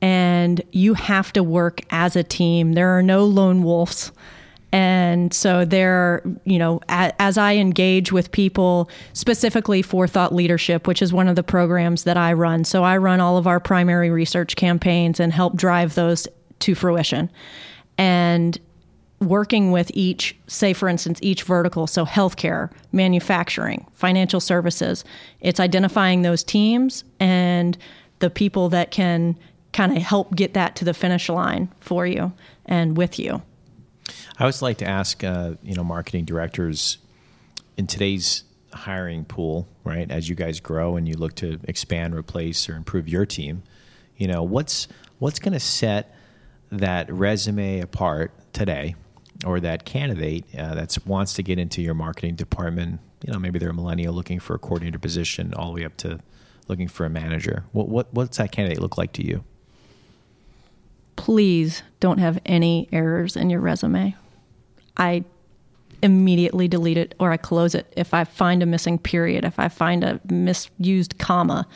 And 0.00 0.62
you 0.72 0.94
have 0.94 1.32
to 1.32 1.42
work 1.42 1.80
as 1.90 2.16
a 2.16 2.22
team. 2.22 2.74
There 2.74 2.96
are 2.96 3.02
no 3.02 3.24
lone 3.24 3.62
wolves. 3.62 4.12
And 4.72 5.32
so 5.32 5.64
there, 5.64 6.22
you 6.44 6.58
know, 6.58 6.80
as 6.88 7.38
I 7.38 7.54
engage 7.54 8.12
with 8.12 8.32
people 8.32 8.90
specifically 9.12 9.80
for 9.80 10.06
thought 10.06 10.34
leadership, 10.34 10.86
which 10.86 11.00
is 11.00 11.12
one 11.12 11.28
of 11.28 11.36
the 11.36 11.42
programs 11.42 12.04
that 12.04 12.16
I 12.16 12.32
run. 12.32 12.64
So 12.64 12.82
I 12.84 12.96
run 12.96 13.20
all 13.20 13.36
of 13.38 13.46
our 13.46 13.60
primary 13.60 14.10
research 14.10 14.56
campaigns 14.56 15.20
and 15.20 15.32
help 15.32 15.56
drive 15.56 15.94
those 15.94 16.28
to 16.60 16.74
fruition. 16.74 17.30
And 17.96 18.58
working 19.20 19.70
with 19.70 19.90
each, 19.94 20.36
say, 20.46 20.72
for 20.72 20.88
instance, 20.88 21.18
each 21.22 21.44
vertical, 21.44 21.86
so 21.86 22.04
healthcare, 22.04 22.70
manufacturing, 22.92 23.86
financial 23.94 24.40
services, 24.40 25.04
it's 25.40 25.60
identifying 25.60 26.22
those 26.22 26.44
teams 26.44 27.04
and 27.18 27.78
the 28.18 28.28
people 28.28 28.68
that 28.68 28.90
can 28.90 29.38
kind 29.72 29.96
of 29.96 30.02
help 30.02 30.34
get 30.34 30.54
that 30.54 30.76
to 30.76 30.84
the 30.84 30.94
finish 30.94 31.28
line 31.28 31.72
for 31.80 32.06
you 32.06 32.32
and 32.66 32.96
with 32.96 33.18
you. 33.18 33.40
I 34.38 34.42
always 34.42 34.60
like 34.60 34.78
to 34.78 34.86
ask, 34.86 35.24
uh, 35.24 35.54
you 35.62 35.74
know, 35.74 35.84
marketing 35.84 36.26
directors 36.26 36.98
in 37.76 37.86
today's 37.86 38.44
hiring 38.72 39.24
pool, 39.24 39.66
right? 39.82 40.10
As 40.10 40.28
you 40.28 40.34
guys 40.34 40.60
grow 40.60 40.96
and 40.96 41.08
you 41.08 41.16
look 41.16 41.34
to 41.36 41.58
expand, 41.64 42.14
replace, 42.14 42.68
or 42.68 42.76
improve 42.76 43.08
your 43.08 43.24
team, 43.24 43.62
you 44.16 44.28
know, 44.28 44.42
what's 44.42 44.88
what's 45.18 45.38
going 45.38 45.54
to 45.54 45.60
set 45.60 46.14
that 46.70 47.10
resume 47.10 47.80
apart 47.80 48.32
today, 48.52 48.94
or 49.46 49.58
that 49.60 49.86
candidate 49.86 50.44
uh, 50.58 50.74
that 50.74 50.96
wants 51.06 51.32
to 51.34 51.42
get 51.42 51.58
into 51.58 51.80
your 51.80 51.94
marketing 51.94 52.34
department? 52.34 53.00
You 53.24 53.32
know, 53.32 53.38
maybe 53.38 53.58
they're 53.58 53.70
a 53.70 53.74
millennial 53.74 54.12
looking 54.12 54.38
for 54.38 54.54
a 54.54 54.58
coordinator 54.58 54.98
position, 54.98 55.54
all 55.54 55.68
the 55.68 55.80
way 55.80 55.86
up 55.86 55.96
to 55.98 56.20
looking 56.68 56.88
for 56.88 57.06
a 57.06 57.10
manager. 57.10 57.64
What 57.72 57.88
what 57.88 58.12
what's 58.12 58.36
that 58.36 58.52
candidate 58.52 58.82
look 58.82 58.98
like 58.98 59.12
to 59.14 59.26
you? 59.26 59.44
Please 61.16 61.82
don't 62.00 62.18
have 62.18 62.38
any 62.44 62.88
errors 62.92 63.34
in 63.34 63.48
your 63.48 63.60
resume. 63.60 64.14
I 64.96 65.24
immediately 66.02 66.68
delete 66.68 66.98
it 66.98 67.14
or 67.18 67.32
I 67.32 67.36
close 67.36 67.74
it 67.74 67.92
if 67.96 68.12
I 68.14 68.24
find 68.24 68.62
a 68.62 68.66
missing 68.66 68.98
period, 68.98 69.44
if 69.44 69.58
I 69.58 69.68
find 69.68 70.04
a 70.04 70.20
misused 70.30 71.18
comma. 71.18 71.66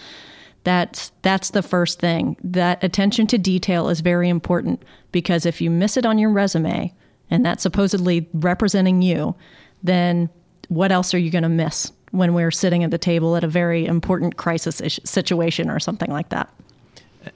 That's 0.62 1.10
that's 1.22 1.50
the 1.50 1.62
first 1.62 2.00
thing. 2.00 2.36
That 2.44 2.84
attention 2.84 3.26
to 3.28 3.38
detail 3.38 3.88
is 3.88 4.00
very 4.00 4.28
important 4.28 4.82
because 5.10 5.46
if 5.46 5.60
you 5.60 5.70
miss 5.70 5.96
it 5.96 6.04
on 6.04 6.18
your 6.18 6.30
resume 6.30 6.92
and 7.30 7.44
that's 7.46 7.62
supposedly 7.62 8.28
representing 8.34 9.00
you, 9.00 9.34
then 9.82 10.28
what 10.68 10.92
else 10.92 11.14
are 11.14 11.18
you 11.18 11.30
going 11.30 11.42
to 11.42 11.48
miss 11.48 11.92
when 12.10 12.34
we're 12.34 12.50
sitting 12.50 12.84
at 12.84 12.90
the 12.90 12.98
table 12.98 13.36
at 13.36 13.44
a 13.44 13.48
very 13.48 13.86
important 13.86 14.36
crisis 14.36 15.00
situation 15.04 15.70
or 15.70 15.80
something 15.80 16.10
like 16.10 16.28
that? 16.28 16.52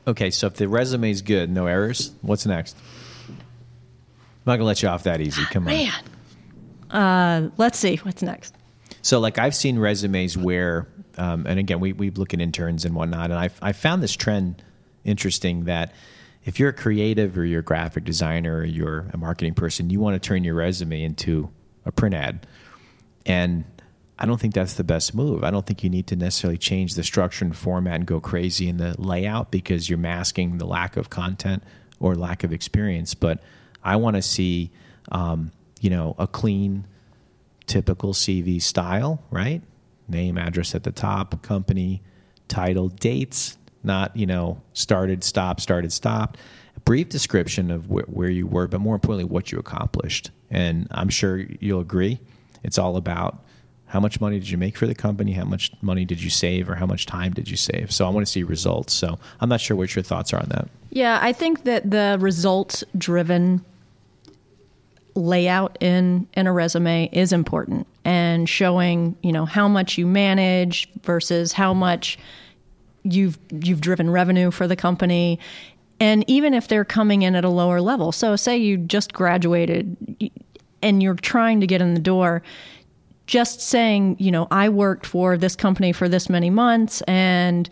Okay, 0.07 0.31
so 0.31 0.47
if 0.47 0.55
the 0.55 0.69
resume 0.69 1.11
is 1.11 1.23
good, 1.23 1.51
no 1.51 1.67
errors, 1.67 2.13
what's 2.23 2.47
next? 2.47 2.77
I'm 4.47 4.53
not 4.53 4.57
gonna 4.57 4.67
let 4.67 4.83
you 4.83 4.89
off 4.89 5.05
that 5.05 5.21
easy. 5.21 5.43
Come 5.47 5.69
on, 5.69 5.75
man. 5.75 5.93
Uh, 6.91 7.51
let's 7.57 7.79
see 7.79 7.97
what's 7.97 8.23
next. 8.23 8.55
So, 9.01 9.19
like, 9.19 9.39
I've 9.39 9.55
seen 9.55 9.79
resumes 9.79 10.37
where, 10.37 10.87
um, 11.19 11.47
and 11.47 11.59
again, 11.59 11.81
we 11.81 11.93
we 11.93 12.11
look 12.11 12.35
at 12.35 12.41
interns 12.41 12.85
and 12.85 12.95
whatnot, 12.95 13.31
and 13.31 13.39
I 13.39 13.49
I 13.63 13.73
found 13.73 14.03
this 14.03 14.15
trend 14.15 14.63
interesting 15.05 15.65
that 15.65 15.95
if 16.45 16.61
you're 16.61 16.69
a 16.69 16.75
creative 16.75 17.39
or 17.39 17.45
you're 17.45 17.61
a 17.61 17.65
graphic 17.65 18.05
designer 18.05 18.59
or 18.59 18.65
you're 18.65 19.07
a 19.13 19.17
marketing 19.17 19.55
person, 19.55 19.89
you 19.89 19.99
want 19.99 20.21
to 20.21 20.27
turn 20.27 20.45
your 20.45 20.55
resume 20.55 21.03
into 21.03 21.51
a 21.87 21.93
print 21.93 22.15
ad, 22.15 22.47
and 23.25 23.65
I 24.19 24.27
don't 24.27 24.41
think 24.41 24.55
that's 24.55 24.75
the 24.75 24.85
best 24.85 25.15
move. 25.15 25.43
I 25.43 25.51
don't 25.51 25.67
think 25.67 25.83
you 25.83 25.91
need 25.91 26.07
to 26.09 26.17
necessarily 26.17 26.59
change 26.59 26.95
the 26.95 27.03
structure 27.03 27.45
and 27.45 27.57
format 27.57 27.95
and 27.95 28.07
go 28.07 28.21
crazy 28.21 28.69
in 28.69 28.77
the 28.77 28.95
layout 29.01 29.51
because 29.51 29.89
you're 29.89 29.99
masking 29.99 30.59
the 30.59 30.67
lack 30.67 30.97
of 30.97 31.11
content 31.11 31.65
or 31.99 32.15
lack 32.15 32.45
of 32.45 32.53
experience. 32.53 33.15
But 33.15 33.43
I 33.85 33.97
want 33.97 34.17
to 34.17 34.23
see, 34.23 34.71
um, 35.13 35.53
you 35.81 35.91
know, 35.91 36.15
a 36.19 36.27
clean, 36.27 36.87
typical 37.67 38.13
CV 38.13 38.61
style, 38.61 39.23
right? 39.31 39.63
Name, 40.09 40.39
address 40.39 40.75
at 40.75 40.85
the 40.85 40.93
top, 40.93 41.43
company, 41.43 42.03
title, 42.49 42.89
dates, 42.89 43.57
not, 43.83 44.17
you 44.17 44.27
know, 44.27 44.61
started, 44.73 45.23
stopped, 45.23 45.61
started, 45.61 45.93
stopped. 45.93 46.39
A 46.77 46.81
brief 46.81 47.09
description 47.09 47.71
of 47.71 47.87
wh- 47.87 48.09
where 48.09 48.31
you 48.31 48.47
were, 48.47 48.67
but 48.67 48.81
more 48.81 48.95
importantly, 48.95 49.25
what 49.25 49.53
you 49.53 49.59
accomplished. 49.59 50.31
And 50.51 50.89
I'm 50.91 51.09
sure 51.09 51.39
you'll 51.61 51.81
agree. 51.81 52.19
It's 52.63 52.79
all 52.79 52.97
about 52.97 53.45
how 53.87 54.01
much 54.01 54.21
money 54.21 54.41
did 54.41 54.51
you 54.51 54.59
make 54.59 54.77
for 54.77 54.87
the 54.87 54.95
company? 54.95 55.33
How 55.33 55.45
much 55.45 55.71
money 55.81 56.05
did 56.05 56.23
you 56.23 56.31
save, 56.31 56.69
or 56.69 56.75
how 56.75 56.87
much 56.87 57.07
time 57.07 57.33
did 57.33 57.49
you 57.49 57.57
save? 57.57 57.93
So 57.93 58.07
I 58.07 58.09
want 58.09 58.27
to 58.27 58.33
see 58.33 58.43
results. 58.43 58.93
So 58.93 59.19
I'm 59.41 59.49
not 59.49 59.61
sure 59.61 59.77
what 59.77 59.95
your 59.95 60.03
thoughts 60.03 60.33
are 60.33 60.41
on 60.41 60.49
that. 60.49 60.69
Yeah, 60.91 61.19
I 61.21 61.33
think 61.33 61.65
that 61.65 61.91
the 61.91 62.17
results 62.21 62.83
driven 62.97 63.65
layout 65.15 65.77
in 65.81 66.27
in 66.35 66.47
a 66.47 66.53
resume 66.53 67.09
is 67.13 67.33
important. 67.33 67.87
And 68.05 68.49
showing 68.49 69.17
you 69.23 69.33
know 69.33 69.45
how 69.45 69.69
much 69.69 69.97
you 69.99 70.07
manage 70.07 70.89
versus 71.03 71.53
how 71.53 71.75
much 71.75 72.19
you've 73.03 73.39
you've 73.51 73.81
driven 73.81 74.11
revenue 74.11 74.51
for 74.51 74.67
the 74.67 74.77
company. 74.77 75.39
And 76.01 76.25
even 76.29 76.55
if 76.55 76.69
they're 76.69 76.85
coming 76.85 77.23
in 77.23 77.35
at 77.35 77.45
a 77.45 77.49
lower 77.49 77.81
level 77.81 78.13
so 78.13 78.37
say 78.37 78.57
you 78.57 78.77
just 78.77 79.13
graduated 79.13 79.97
and 80.83 81.03
you're 81.03 81.15
trying 81.15 81.61
to 81.61 81.67
get 81.67 81.81
in 81.81 81.95
the 81.95 82.01
door 82.01 82.43
just 83.27 83.61
saying, 83.61 84.17
you 84.19 84.31
know, 84.31 84.47
I 84.51 84.69
worked 84.69 85.07
for 85.07 85.37
this 85.37 85.57
company 85.57 85.93
for 85.93 86.09
this 86.09 86.29
many 86.29 86.51
months 86.51 87.01
and 87.03 87.69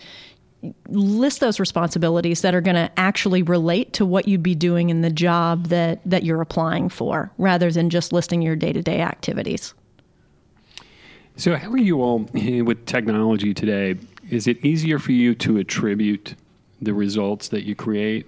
list 0.88 1.40
those 1.40 1.59
responsibilities 1.59 2.42
that 2.42 2.54
are 2.54 2.61
going 2.61 2.76
to 2.76 2.90
actually 2.97 3.42
relate 3.42 3.92
to 3.95 4.07
what 4.07 4.28
you'd 4.28 4.42
be 4.42 4.54
doing 4.54 4.90
in 4.90 5.00
the 5.00 5.11
job 5.11 5.69
that 5.69 6.00
that 6.04 6.23
you're 6.23 6.40
applying 6.40 6.88
for 6.88 7.33
rather 7.38 7.71
than 7.71 7.90
just 7.90 8.12
listing 8.12 8.42
your 8.42 8.54
day-to-day 8.54 9.00
activities. 9.00 9.75
So 11.37 11.57
how 11.57 11.71
are 11.73 11.78
you 11.78 12.02
all 12.02 12.19
with 12.35 12.87
technology 12.87 13.54
today? 13.54 13.99
Is 14.31 14.47
it 14.47 14.64
easier 14.64 14.99
for 14.99 15.12
you 15.12 15.35
to 15.37 15.59
attribute 15.59 16.35
the 16.81 16.95
results 16.95 17.49
that 17.49 17.64
you 17.64 17.75
create? 17.75 18.26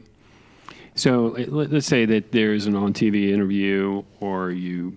So 0.97 1.37
let's 1.49 1.87
say 1.87 2.05
that 2.07 2.33
there's 2.33 2.67
an 2.67 2.77
on 2.77 2.93
TV 2.93 3.31
interview 3.33 4.03
or 4.21 4.51
you 4.51 4.97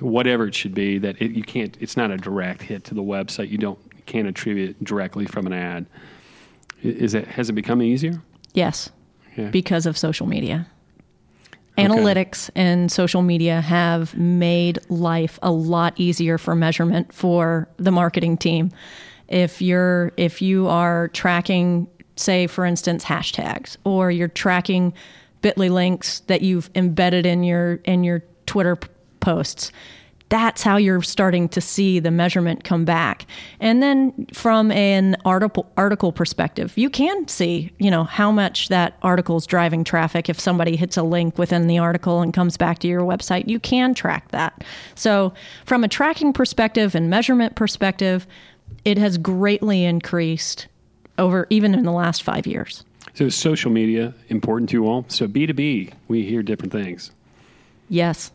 whatever 0.00 0.46
it 0.46 0.54
should 0.54 0.74
be 0.74 0.98
that 0.98 1.20
it, 1.20 1.32
you 1.32 1.42
can't 1.42 1.76
it's 1.80 1.96
not 1.96 2.10
a 2.10 2.16
direct 2.16 2.62
hit 2.62 2.84
to 2.84 2.94
the 2.94 3.02
website 3.02 3.50
you 3.50 3.58
don't 3.58 3.78
can't 4.06 4.28
attribute 4.28 4.82
directly 4.84 5.26
from 5.26 5.46
an 5.46 5.52
ad 5.52 5.86
is 6.82 7.14
it 7.14 7.26
has 7.26 7.48
it 7.48 7.52
become 7.52 7.82
easier 7.82 8.22
yes 8.54 8.90
yeah. 9.36 9.50
because 9.50 9.86
of 9.86 9.96
social 9.96 10.26
media 10.26 10.66
analytics 11.76 12.50
okay. 12.50 12.60
and 12.62 12.90
social 12.90 13.22
media 13.22 13.60
have 13.60 14.16
made 14.16 14.78
life 14.88 15.38
a 15.42 15.52
lot 15.52 15.94
easier 15.96 16.36
for 16.38 16.54
measurement 16.54 17.12
for 17.12 17.68
the 17.76 17.90
marketing 17.90 18.36
team 18.36 18.70
if 19.28 19.62
you're 19.62 20.12
if 20.16 20.42
you 20.42 20.66
are 20.66 21.08
tracking 21.08 21.88
say 22.16 22.46
for 22.46 22.64
instance 22.64 23.04
hashtags 23.04 23.76
or 23.84 24.10
you're 24.10 24.28
tracking 24.28 24.92
bitly 25.42 25.70
links 25.70 26.20
that 26.20 26.42
you've 26.42 26.68
embedded 26.74 27.26
in 27.26 27.44
your 27.44 27.74
in 27.84 28.02
your 28.02 28.24
twitter 28.46 28.76
posts 29.20 29.70
that's 30.28 30.62
how 30.62 30.76
you're 30.76 31.02
starting 31.02 31.48
to 31.50 31.60
see 31.60 31.98
the 31.98 32.10
measurement 32.10 32.64
come 32.64 32.84
back. 32.84 33.26
And 33.60 33.82
then 33.82 34.26
from 34.32 34.70
an 34.72 35.16
article 35.24 35.70
article 35.76 36.12
perspective, 36.12 36.76
you 36.76 36.90
can 36.90 37.26
see, 37.28 37.72
you 37.78 37.90
know, 37.90 38.04
how 38.04 38.30
much 38.30 38.68
that 38.68 38.96
article 39.02 39.36
is 39.36 39.46
driving 39.46 39.84
traffic. 39.84 40.28
If 40.28 40.38
somebody 40.38 40.76
hits 40.76 40.96
a 40.96 41.02
link 41.02 41.38
within 41.38 41.66
the 41.66 41.78
article 41.78 42.20
and 42.20 42.34
comes 42.34 42.56
back 42.56 42.78
to 42.80 42.88
your 42.88 43.02
website, 43.02 43.48
you 43.48 43.58
can 43.58 43.94
track 43.94 44.30
that. 44.32 44.64
So 44.94 45.32
from 45.64 45.84
a 45.84 45.88
tracking 45.88 46.32
perspective 46.32 46.94
and 46.94 47.08
measurement 47.08 47.54
perspective, 47.54 48.26
it 48.84 48.98
has 48.98 49.18
greatly 49.18 49.84
increased 49.84 50.68
over 51.16 51.46
even 51.50 51.74
in 51.74 51.84
the 51.84 51.92
last 51.92 52.22
five 52.22 52.46
years. 52.46 52.84
So 53.14 53.28
social 53.28 53.70
media 53.70 54.14
important 54.28 54.70
to 54.70 54.74
you 54.74 54.86
all. 54.86 55.04
So 55.08 55.26
B2B, 55.26 55.92
we 56.06 56.22
hear 56.24 56.42
different 56.42 56.72
things. 56.72 57.10
Yes. 57.88 58.30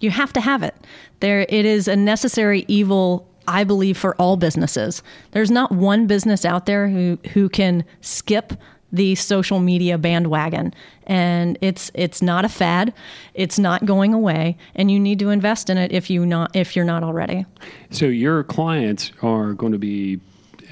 You 0.00 0.10
have 0.10 0.32
to 0.34 0.40
have 0.40 0.62
it. 0.62 0.74
There, 1.20 1.46
it 1.48 1.64
is 1.64 1.88
a 1.88 1.96
necessary 1.96 2.64
evil, 2.68 3.28
I 3.48 3.64
believe, 3.64 3.96
for 3.96 4.14
all 4.16 4.36
businesses. 4.36 5.02
There's 5.32 5.50
not 5.50 5.72
one 5.72 6.06
business 6.06 6.44
out 6.44 6.66
there 6.66 6.88
who 6.88 7.18
who 7.32 7.48
can 7.48 7.84
skip 8.00 8.52
the 8.92 9.14
social 9.14 9.60
media 9.60 9.98
bandwagon. 9.98 10.74
And 11.06 11.58
it's 11.60 11.90
it's 11.94 12.22
not 12.22 12.44
a 12.44 12.48
fad. 12.48 12.92
It's 13.34 13.58
not 13.58 13.84
going 13.84 14.14
away. 14.14 14.56
And 14.74 14.90
you 14.90 14.98
need 14.98 15.18
to 15.20 15.30
invest 15.30 15.70
in 15.70 15.78
it 15.78 15.92
if 15.92 16.10
you 16.10 16.26
not 16.26 16.54
if 16.54 16.76
you're 16.76 16.84
not 16.84 17.02
already. 17.02 17.46
So 17.90 18.06
your 18.06 18.42
clients 18.44 19.12
are 19.22 19.52
going 19.52 19.72
to 19.72 19.78
be 19.78 20.20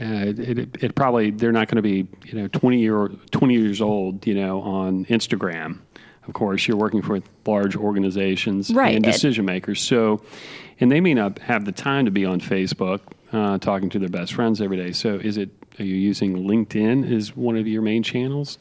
uh, 0.00 0.34
it, 0.36 0.82
it, 0.82 0.94
probably 0.96 1.30
they're 1.30 1.52
not 1.52 1.68
going 1.68 1.76
to 1.76 1.82
be 1.82 2.08
you 2.24 2.34
know 2.34 2.48
20 2.48 2.80
year 2.80 3.08
20 3.30 3.54
years 3.54 3.80
old 3.80 4.26
you 4.26 4.34
know 4.34 4.60
on 4.60 5.04
Instagram 5.04 5.78
of 6.26 6.34
course, 6.34 6.66
you're 6.66 6.76
working 6.76 7.02
for 7.02 7.20
large 7.46 7.76
organizations 7.76 8.72
right. 8.72 8.94
and 8.94 9.04
decision 9.04 9.44
makers. 9.44 9.80
So, 9.80 10.22
and 10.80 10.90
they 10.90 11.00
may 11.00 11.14
not 11.14 11.38
have 11.40 11.64
the 11.64 11.72
time 11.72 12.04
to 12.06 12.10
be 12.10 12.24
on 12.24 12.40
Facebook 12.40 13.00
uh, 13.32 13.58
talking 13.58 13.90
to 13.90 13.98
their 13.98 14.08
best 14.08 14.32
friends 14.32 14.60
every 14.60 14.76
day. 14.76 14.92
So, 14.92 15.16
is 15.16 15.36
it 15.36 15.50
are 15.78 15.84
you 15.84 15.96
using 15.96 16.36
LinkedIn 16.36 17.10
as 17.14 17.36
one 17.36 17.56
of 17.56 17.66
your 17.66 17.82
main 17.82 18.02
channels? 18.02 18.58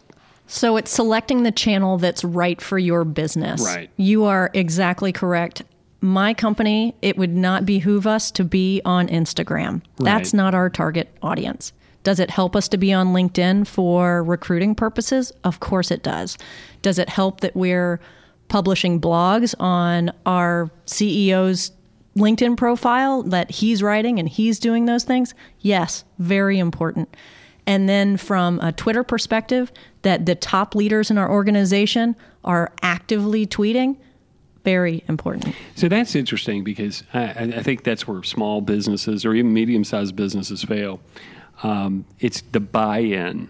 So 0.48 0.77
it's 0.77 0.91
selecting 0.91 1.43
the 1.43 1.51
channel 1.51 1.98
that's 1.98 2.24
right 2.24 2.62
for 2.62 2.77
your 2.77 3.03
business. 3.05 3.62
Right. 3.63 3.89
You 3.98 4.25
are 4.25 4.50
exactly 4.53 5.12
correct. 5.12 5.63
My 6.01 6.34
company, 6.34 6.96
it 7.01 7.17
would 7.17 7.34
not 7.34 7.65
behoove 7.65 8.05
us 8.05 8.29
to 8.32 8.43
be 8.43 8.82
on 8.84 9.08
Instagram. 9.08 9.82
That's 9.98 10.34
not 10.34 10.53
our 10.53 10.70
target 10.70 11.10
audience. 11.22 11.72
Does 12.04 12.20
it 12.20 12.30
help 12.30 12.56
us 12.56 12.68
to 12.70 12.78
be 12.78 12.94
on 12.94 13.14
LinkedIn 13.14 13.66
for 13.66 14.24
recruiting 14.24 14.76
purposes? 14.76 15.32
Of 15.44 15.60
course 15.60 15.90
it 15.90 16.04
does. 16.04 16.38
Does 16.82 17.00
it 17.00 17.10
help 17.10 17.42
that 17.42 17.56
we're 17.56 18.00
publishing 18.50 19.00
blogs 19.00 19.56
on 19.60 20.12
our 20.26 20.70
CEO's 20.86 21.72
LinkedIn 22.16 22.58
profile 22.58 23.24
that 23.24 23.50
he's 23.50 23.82
writing 23.82 24.20
and 24.20 24.30
he's 24.30 24.60
doing 24.60 24.86
those 24.86 25.04
things? 25.04 25.34
Yes, 25.60 26.04
very 26.20 26.60
important. 26.60 27.16
And 27.66 27.88
then 27.88 28.18
from 28.18 28.60
a 28.60 28.72
Twitter 28.72 29.04
perspective, 29.04 29.72
that 30.02 30.26
the 30.26 30.36
top 30.36 30.76
leaders 30.76 31.10
in 31.10 31.18
our 31.18 31.32
organization 31.32 32.16
are 32.44 32.74
actively 32.82 33.48
tweeting, 33.48 33.98
very 34.64 35.04
important. 35.08 35.56
So 35.76 35.90
that's 35.90 36.16
interesting 36.16 36.64
because 36.64 37.04
I, 37.14 37.24
I 37.58 37.64
think 37.64 37.84
that's 37.84 38.08
where 38.08 38.24
small 38.24 38.62
businesses 38.62 39.26
or 39.26 39.34
even 39.34 39.54
medium 39.54 39.84
sized 39.84 40.16
businesses 40.16 40.64
fail. 40.64 41.00
Um, 41.63 42.05
it's 42.20 42.41
the 42.51 42.60
buy 42.60 43.00
in. 43.00 43.50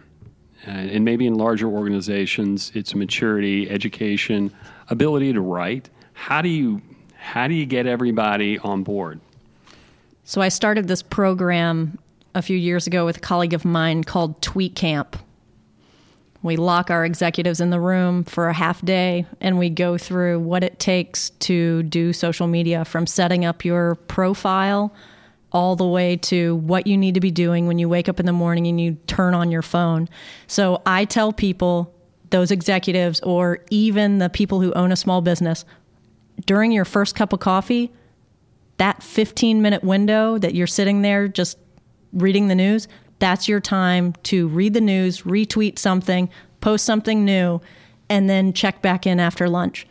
Uh, 0.65 0.71
and 0.71 1.03
maybe 1.03 1.27
in 1.27 1.35
larger 1.35 1.67
organizations, 1.67 2.71
it's 2.73 2.95
maturity, 2.95 3.69
education, 3.69 4.53
ability 4.89 5.33
to 5.33 5.41
write. 5.41 5.89
How 6.13 6.41
do 6.41 6.49
you 6.49 6.81
how 7.17 7.47
do 7.47 7.53
you 7.53 7.65
get 7.65 7.87
everybody 7.87 8.59
on 8.59 8.83
board? 8.83 9.19
So 10.25 10.41
I 10.41 10.49
started 10.49 10.87
this 10.87 11.01
program 11.01 11.97
a 12.35 12.41
few 12.41 12.57
years 12.57 12.85
ago 12.87 13.05
with 13.05 13.17
a 13.17 13.19
colleague 13.21 13.53
of 13.53 13.65
mine 13.65 14.03
called 14.03 14.41
Tweet 14.41 14.75
Camp. 14.75 15.17
We 16.41 16.57
lock 16.57 16.91
our 16.91 17.05
executives 17.05 17.61
in 17.61 17.69
the 17.69 17.79
room 17.79 18.25
for 18.25 18.47
a 18.47 18.53
half 18.53 18.83
day 18.83 19.25
and 19.39 19.57
we 19.57 19.69
go 19.69 19.97
through 19.97 20.39
what 20.39 20.63
it 20.63 20.79
takes 20.79 21.29
to 21.29 21.83
do 21.83 22.11
social 22.11 22.47
media 22.47 22.83
from 22.83 23.07
setting 23.07 23.45
up 23.45 23.63
your 23.63 23.95
profile 23.95 24.93
all 25.53 25.75
the 25.75 25.85
way 25.85 26.17
to 26.17 26.55
what 26.55 26.87
you 26.87 26.97
need 26.97 27.13
to 27.13 27.19
be 27.19 27.31
doing 27.31 27.67
when 27.67 27.77
you 27.77 27.87
wake 27.87 28.09
up 28.09 28.19
in 28.19 28.25
the 28.25 28.33
morning 28.33 28.67
and 28.67 28.81
you 28.81 28.97
turn 29.07 29.33
on 29.33 29.51
your 29.51 29.61
phone. 29.61 30.09
So 30.47 30.81
I 30.85 31.05
tell 31.05 31.31
people, 31.31 31.93
those 32.31 32.49
executives, 32.49 33.19
or 33.21 33.59
even 33.69 34.17
the 34.17 34.29
people 34.29 34.59
who 34.59 34.73
own 34.73 34.91
a 34.91 34.95
small 34.95 35.21
business, 35.21 35.63
during 36.47 36.71
your 36.71 36.85
first 36.85 37.15
cup 37.15 37.31
of 37.31 37.39
coffee, 37.39 37.91
that 38.77 39.03
15 39.03 39.61
minute 39.61 39.83
window 39.83 40.39
that 40.39 40.55
you're 40.55 40.65
sitting 40.65 41.03
there 41.03 41.27
just 41.27 41.59
reading 42.11 42.47
the 42.47 42.55
news, 42.55 42.87
that's 43.19 43.47
your 43.47 43.59
time 43.59 44.13
to 44.23 44.47
read 44.47 44.73
the 44.73 44.81
news, 44.81 45.21
retweet 45.21 45.77
something, 45.77 46.27
post 46.59 46.85
something 46.85 47.23
new, 47.23 47.61
and 48.09 48.29
then 48.29 48.51
check 48.51 48.81
back 48.81 49.05
in 49.05 49.19
after 49.19 49.47
lunch. 49.47 49.87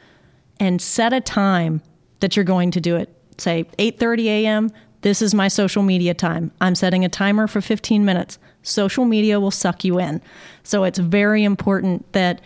And 0.59 0.83
set 0.83 1.13
a 1.13 1.21
time 1.21 1.81
that 2.21 2.37
you're 2.37 2.45
going 2.45 2.73
to 2.73 2.81
do 2.81 2.97
it. 2.97 3.09
Say 3.39 3.65
8:30 3.79 4.25
a.m. 4.27 4.71
This 5.03 5.21
is 5.21 5.35
my 5.35 5.49
social 5.49 5.83
media 5.83 6.15
time. 6.15 6.53
I'm 6.61 6.75
setting 6.75 7.05
a 7.05 7.09
timer 7.09 7.47
for 7.47 7.61
15 7.61 8.05
minutes. 8.05 8.39
Social 8.63 9.05
media 9.05 9.41
will 9.41 9.51
suck 9.51 9.85
you 9.85 9.99
in. 9.99 10.23
So 10.63 10.85
it's 10.85 10.99
very 10.99 11.45
important 11.45 12.11
that 12.13 12.41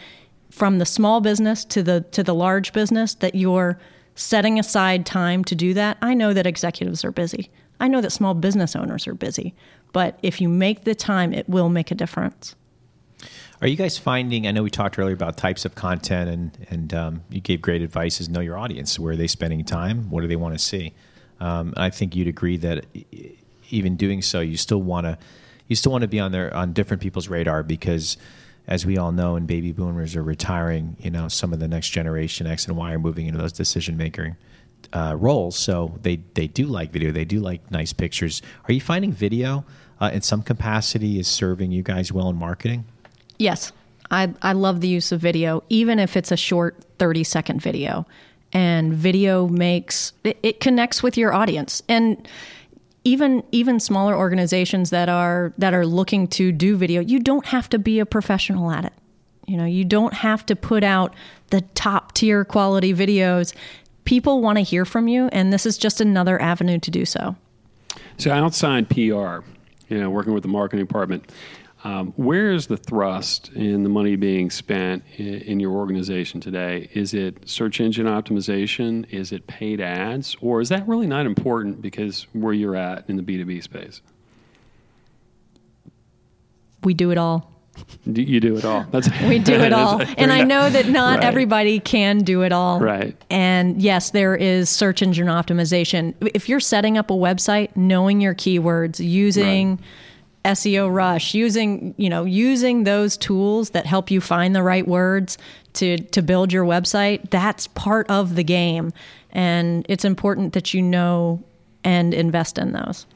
from 0.50 0.78
the 0.78 0.86
small 0.86 1.20
business 1.20 1.64
to 1.66 1.82
the 1.82 2.00
to 2.12 2.22
the 2.22 2.34
large 2.34 2.72
business 2.72 3.14
that 3.14 3.34
you're 3.34 3.78
setting 4.14 4.58
aside 4.58 5.04
time 5.04 5.44
to 5.44 5.54
do 5.54 5.74
that. 5.74 5.98
I 6.00 6.14
know 6.14 6.32
that 6.32 6.46
executives 6.46 7.04
are 7.04 7.12
busy. 7.12 7.50
I 7.78 7.88
know 7.88 8.00
that 8.00 8.10
small 8.10 8.32
business 8.32 8.74
owners 8.74 9.06
are 9.06 9.14
busy, 9.14 9.54
but 9.92 10.18
if 10.22 10.40
you 10.40 10.48
make 10.48 10.84
the 10.84 10.94
time, 10.94 11.34
it 11.34 11.46
will 11.46 11.68
make 11.68 11.90
a 11.90 11.94
difference. 11.94 12.54
Are 13.60 13.68
you 13.68 13.76
guys 13.76 13.98
finding? 13.98 14.46
I 14.46 14.50
know 14.50 14.62
we 14.62 14.70
talked 14.70 14.98
earlier 14.98 15.14
about 15.14 15.36
types 15.36 15.66
of 15.66 15.74
content, 15.74 16.30
and 16.30 16.66
and 16.70 16.94
um, 16.94 17.22
you 17.28 17.42
gave 17.42 17.60
great 17.60 17.82
advice: 17.82 18.18
is 18.18 18.30
know 18.30 18.40
your 18.40 18.56
audience. 18.56 18.98
Where 18.98 19.12
are 19.12 19.16
they 19.16 19.26
spending 19.26 19.62
time? 19.64 20.08
What 20.08 20.22
do 20.22 20.26
they 20.26 20.36
want 20.36 20.54
to 20.54 20.58
see? 20.58 20.94
Um, 21.40 21.74
I 21.76 21.90
think 21.90 22.16
you'd 22.16 22.28
agree 22.28 22.56
that 22.58 22.86
even 23.70 23.96
doing 23.96 24.22
so, 24.22 24.40
you 24.40 24.56
still 24.56 24.82
want 24.82 25.06
to 25.06 25.18
you 25.68 25.76
still 25.76 25.92
want 25.92 26.02
to 26.02 26.08
be 26.08 26.20
on 26.20 26.32
there 26.32 26.54
on 26.54 26.72
different 26.72 27.02
people's 27.02 27.28
radar 27.28 27.62
because, 27.62 28.16
as 28.68 28.86
we 28.86 28.96
all 28.98 29.12
know, 29.12 29.36
and 29.36 29.46
baby 29.46 29.72
boomers 29.72 30.14
are 30.14 30.22
retiring. 30.22 30.96
You 31.00 31.10
know, 31.10 31.28
some 31.28 31.52
of 31.52 31.58
the 31.58 31.68
next 31.68 31.90
generation 31.90 32.46
X 32.46 32.66
and 32.66 32.76
Y 32.76 32.92
are 32.92 32.98
moving 32.98 33.26
into 33.26 33.38
those 33.38 33.52
decision 33.52 33.96
making 33.96 34.36
uh, 34.92 35.16
roles. 35.18 35.56
So 35.56 35.98
they 36.02 36.16
they 36.34 36.46
do 36.46 36.66
like 36.66 36.92
video. 36.92 37.12
They 37.12 37.24
do 37.24 37.40
like 37.40 37.70
nice 37.70 37.92
pictures. 37.92 38.42
Are 38.68 38.72
you 38.72 38.80
finding 38.80 39.12
video 39.12 39.64
uh, 40.00 40.10
in 40.12 40.22
some 40.22 40.42
capacity 40.42 41.18
is 41.18 41.28
serving 41.28 41.72
you 41.72 41.82
guys 41.82 42.12
well 42.12 42.28
in 42.28 42.36
marketing? 42.36 42.84
Yes. 43.38 43.72
I, 44.10 44.32
I 44.40 44.52
love 44.52 44.80
the 44.80 44.88
use 44.88 45.10
of 45.10 45.20
video, 45.20 45.64
even 45.68 45.98
if 45.98 46.16
it's 46.16 46.30
a 46.30 46.36
short 46.36 46.76
30 46.98 47.24
second 47.24 47.60
video. 47.60 48.06
And 48.56 48.94
video 48.94 49.48
makes 49.48 50.14
it, 50.24 50.38
it 50.42 50.60
connects 50.60 51.02
with 51.02 51.18
your 51.18 51.34
audience. 51.34 51.82
And 51.88 52.26
even 53.04 53.44
even 53.52 53.78
smaller 53.78 54.16
organizations 54.16 54.90
that 54.90 55.08
are 55.08 55.52
that 55.58 55.74
are 55.74 55.84
looking 55.84 56.26
to 56.28 56.52
do 56.52 56.76
video, 56.76 57.00
you 57.00 57.18
don't 57.18 57.46
have 57.46 57.68
to 57.68 57.78
be 57.78 57.98
a 57.98 58.06
professional 58.06 58.70
at 58.70 58.86
it. 58.86 58.92
You 59.46 59.56
know, 59.56 59.66
you 59.66 59.84
don't 59.84 60.14
have 60.14 60.46
to 60.46 60.56
put 60.56 60.82
out 60.82 61.14
the 61.50 61.60
top 61.74 62.14
tier 62.14 62.44
quality 62.44 62.94
videos 62.94 63.54
people 64.06 64.40
want 64.40 64.56
to 64.56 64.62
hear 64.62 64.86
from 64.86 65.08
you, 65.08 65.28
and 65.32 65.52
this 65.52 65.66
is 65.66 65.76
just 65.76 66.00
another 66.00 66.40
avenue 66.40 66.78
to 66.78 66.90
do 66.90 67.04
so. 67.04 67.36
So, 68.16 68.30
outside 68.30 68.88
PR, 68.88 69.44
you 69.88 70.00
know, 70.00 70.08
working 70.08 70.32
with 70.32 70.42
the 70.42 70.48
marketing 70.48 70.86
department, 70.86 71.30
um, 71.86 72.12
where 72.16 72.50
is 72.50 72.66
the 72.66 72.76
thrust 72.76 73.52
in 73.52 73.84
the 73.84 73.88
money 73.88 74.16
being 74.16 74.50
spent 74.50 75.04
in, 75.18 75.34
in, 75.42 75.60
your 75.60 75.70
organization 75.70 76.40
today? 76.40 76.90
Is 76.94 77.14
it 77.14 77.48
search 77.48 77.80
engine 77.80 78.06
optimization? 78.06 79.08
Is 79.12 79.30
it 79.30 79.46
paid 79.46 79.80
ads? 79.80 80.36
Or 80.40 80.60
is 80.60 80.68
that 80.70 80.86
really 80.88 81.06
not 81.06 81.26
important 81.26 81.80
because 81.80 82.26
where 82.32 82.52
you're 82.52 82.74
at 82.74 83.08
in 83.08 83.16
the 83.16 83.22
B2B 83.22 83.62
space? 83.62 84.02
We 86.82 86.92
do 86.92 87.12
it 87.12 87.18
all. 87.18 87.52
You 88.04 88.40
do 88.40 88.56
it 88.56 88.64
all. 88.64 88.84
That's 88.90 89.08
we 89.28 89.38
do 89.38 89.54
it 89.54 89.72
all, 89.72 90.02
and 90.18 90.32
I 90.32 90.42
know 90.42 90.68
that 90.68 90.88
not 90.88 91.18
right. 91.18 91.24
everybody 91.24 91.78
can 91.78 92.18
do 92.18 92.42
it 92.42 92.50
all. 92.50 92.80
Right. 92.80 93.16
And 93.30 93.80
yes, 93.80 94.10
there 94.10 94.34
is 94.34 94.68
search 94.70 95.02
engine 95.02 95.28
optimization. 95.28 96.14
If 96.34 96.48
you're 96.48 96.58
setting 96.58 96.98
up 96.98 97.12
a 97.12 97.14
website, 97.14 97.76
knowing 97.76 98.20
your 98.20 98.34
keywords, 98.34 98.98
using 98.98 99.76
right. 99.76 99.84
SEMrush, 100.46 101.34
using 101.34 101.94
you 101.96 102.08
know 102.08 102.24
using 102.24 102.84
those 102.84 103.16
tools 103.16 103.70
that 103.70 103.86
help 103.86 104.10
you 104.10 104.20
find 104.20 104.54
the 104.54 104.62
right 104.62 104.86
words 104.86 105.38
to 105.74 105.98
to 105.98 106.22
build 106.22 106.52
your 106.52 106.64
website, 106.64 107.30
that's 107.30 107.66
part 107.68 108.08
of 108.10 108.34
the 108.34 108.44
game, 108.44 108.92
and 109.30 109.84
it's 109.88 110.04
important 110.04 110.52
that 110.54 110.74
you 110.74 110.82
know 110.82 111.42
and 111.84 112.12
invest 112.12 112.58
in 112.58 112.72
those. 112.72 113.06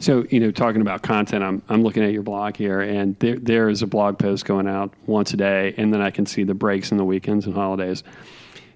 So, 0.00 0.24
you 0.30 0.40
know, 0.40 0.50
talking 0.50 0.80
about 0.80 1.02
content, 1.02 1.44
I'm, 1.44 1.62
I'm 1.68 1.82
looking 1.82 2.02
at 2.02 2.12
your 2.12 2.22
blog 2.22 2.56
here, 2.56 2.80
and 2.80 3.16
there, 3.20 3.36
there 3.36 3.68
is 3.68 3.82
a 3.82 3.86
blog 3.86 4.18
post 4.18 4.44
going 4.44 4.66
out 4.66 4.92
once 5.06 5.32
a 5.32 5.36
day, 5.36 5.74
and 5.76 5.92
then 5.92 6.00
I 6.00 6.10
can 6.10 6.26
see 6.26 6.44
the 6.44 6.54
breaks 6.54 6.90
and 6.90 6.98
the 6.98 7.04
weekends 7.04 7.46
and 7.46 7.54
holidays. 7.54 8.02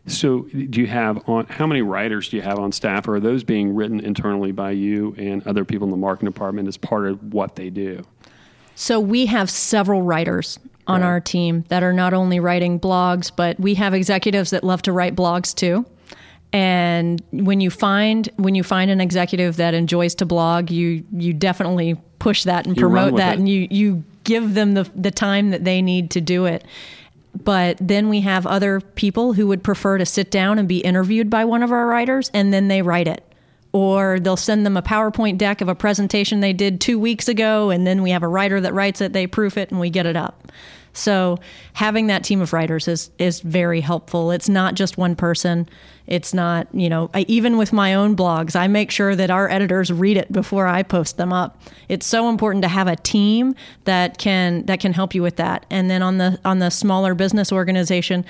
So, 0.06 0.42
do 0.42 0.80
you 0.80 0.88
have 0.88 1.28
on 1.28 1.46
how 1.46 1.66
many 1.66 1.80
writers 1.82 2.28
do 2.28 2.36
you 2.36 2.42
have 2.42 2.58
on 2.58 2.72
staff, 2.72 3.06
or 3.06 3.16
are 3.16 3.20
those 3.20 3.44
being 3.44 3.74
written 3.74 4.00
internally 4.00 4.50
by 4.50 4.72
you 4.72 5.14
and 5.16 5.46
other 5.46 5.64
people 5.64 5.86
in 5.86 5.92
the 5.92 5.96
marketing 5.96 6.28
department 6.30 6.66
as 6.66 6.76
part 6.76 7.06
of 7.06 7.32
what 7.32 7.54
they 7.54 7.70
do? 7.70 8.02
So, 8.74 8.98
we 8.98 9.26
have 9.26 9.48
several 9.48 10.02
writers 10.02 10.58
on 10.88 11.02
right. 11.02 11.06
our 11.06 11.20
team 11.20 11.64
that 11.68 11.84
are 11.84 11.92
not 11.92 12.14
only 12.14 12.40
writing 12.40 12.80
blogs, 12.80 13.30
but 13.34 13.60
we 13.60 13.74
have 13.74 13.94
executives 13.94 14.50
that 14.50 14.64
love 14.64 14.82
to 14.82 14.92
write 14.92 15.14
blogs 15.14 15.54
too 15.54 15.86
and 16.52 17.22
when 17.30 17.60
you 17.60 17.70
find 17.70 18.28
when 18.36 18.54
you 18.54 18.62
find 18.62 18.90
an 18.90 19.00
executive 19.00 19.56
that 19.56 19.74
enjoys 19.74 20.14
to 20.14 20.26
blog 20.26 20.70
you 20.70 21.04
you 21.12 21.32
definitely 21.32 21.96
push 22.18 22.44
that 22.44 22.66
and 22.66 22.76
you 22.76 22.80
promote 22.80 23.16
that 23.16 23.34
it. 23.34 23.38
and 23.38 23.48
you 23.48 23.66
you 23.70 24.04
give 24.24 24.54
them 24.54 24.74
the 24.74 24.88
the 24.94 25.10
time 25.10 25.50
that 25.50 25.64
they 25.64 25.80
need 25.80 26.10
to 26.10 26.20
do 26.20 26.44
it 26.44 26.64
but 27.34 27.78
then 27.80 28.08
we 28.08 28.20
have 28.20 28.46
other 28.46 28.80
people 28.80 29.32
who 29.32 29.46
would 29.46 29.62
prefer 29.62 29.98
to 29.98 30.06
sit 30.06 30.30
down 30.30 30.58
and 30.58 30.68
be 30.68 30.78
interviewed 30.78 31.30
by 31.30 31.44
one 31.44 31.62
of 31.62 31.72
our 31.72 31.86
writers 31.86 32.30
and 32.34 32.52
then 32.52 32.68
they 32.68 32.82
write 32.82 33.08
it. 33.08 33.24
Or 33.72 34.20
they'll 34.20 34.36
send 34.36 34.66
them 34.66 34.76
a 34.76 34.82
PowerPoint 34.82 35.38
deck 35.38 35.62
of 35.62 35.68
a 35.68 35.74
presentation 35.74 36.40
they 36.40 36.52
did 36.52 36.80
2 36.80 36.98
weeks 36.98 37.28
ago 37.28 37.70
and 37.70 37.86
then 37.86 38.02
we 38.02 38.10
have 38.10 38.22
a 38.22 38.28
writer 38.28 38.60
that 38.60 38.74
writes 38.74 39.00
it 39.00 39.14
they 39.14 39.26
proof 39.26 39.56
it 39.56 39.70
and 39.70 39.80
we 39.80 39.88
get 39.88 40.04
it 40.04 40.16
up 40.16 40.48
so 40.92 41.38
having 41.74 42.06
that 42.08 42.24
team 42.24 42.40
of 42.40 42.52
writers 42.52 42.88
is 42.88 43.10
is 43.18 43.40
very 43.40 43.80
helpful. 43.80 44.30
It's 44.30 44.48
not 44.48 44.74
just 44.74 44.98
one 44.98 45.16
person. 45.16 45.68
It's 46.06 46.34
not, 46.34 46.66
you 46.74 46.88
know, 46.88 47.10
I, 47.14 47.24
even 47.28 47.56
with 47.56 47.72
my 47.72 47.94
own 47.94 48.16
blogs, 48.16 48.56
I 48.56 48.66
make 48.66 48.90
sure 48.90 49.14
that 49.14 49.30
our 49.30 49.48
editors 49.48 49.92
read 49.92 50.16
it 50.16 50.32
before 50.32 50.66
I 50.66 50.82
post 50.82 51.16
them 51.16 51.32
up. 51.32 51.62
It's 51.88 52.06
so 52.06 52.28
important 52.28 52.62
to 52.62 52.68
have 52.68 52.88
a 52.88 52.96
team 52.96 53.54
that 53.84 54.18
can 54.18 54.66
that 54.66 54.80
can 54.80 54.92
help 54.92 55.14
you 55.14 55.22
with 55.22 55.36
that. 55.36 55.64
And 55.70 55.90
then 55.90 56.02
on 56.02 56.18
the 56.18 56.38
on 56.44 56.58
the 56.58 56.70
smaller 56.70 57.14
business 57.14 57.52
organization, 57.52 58.24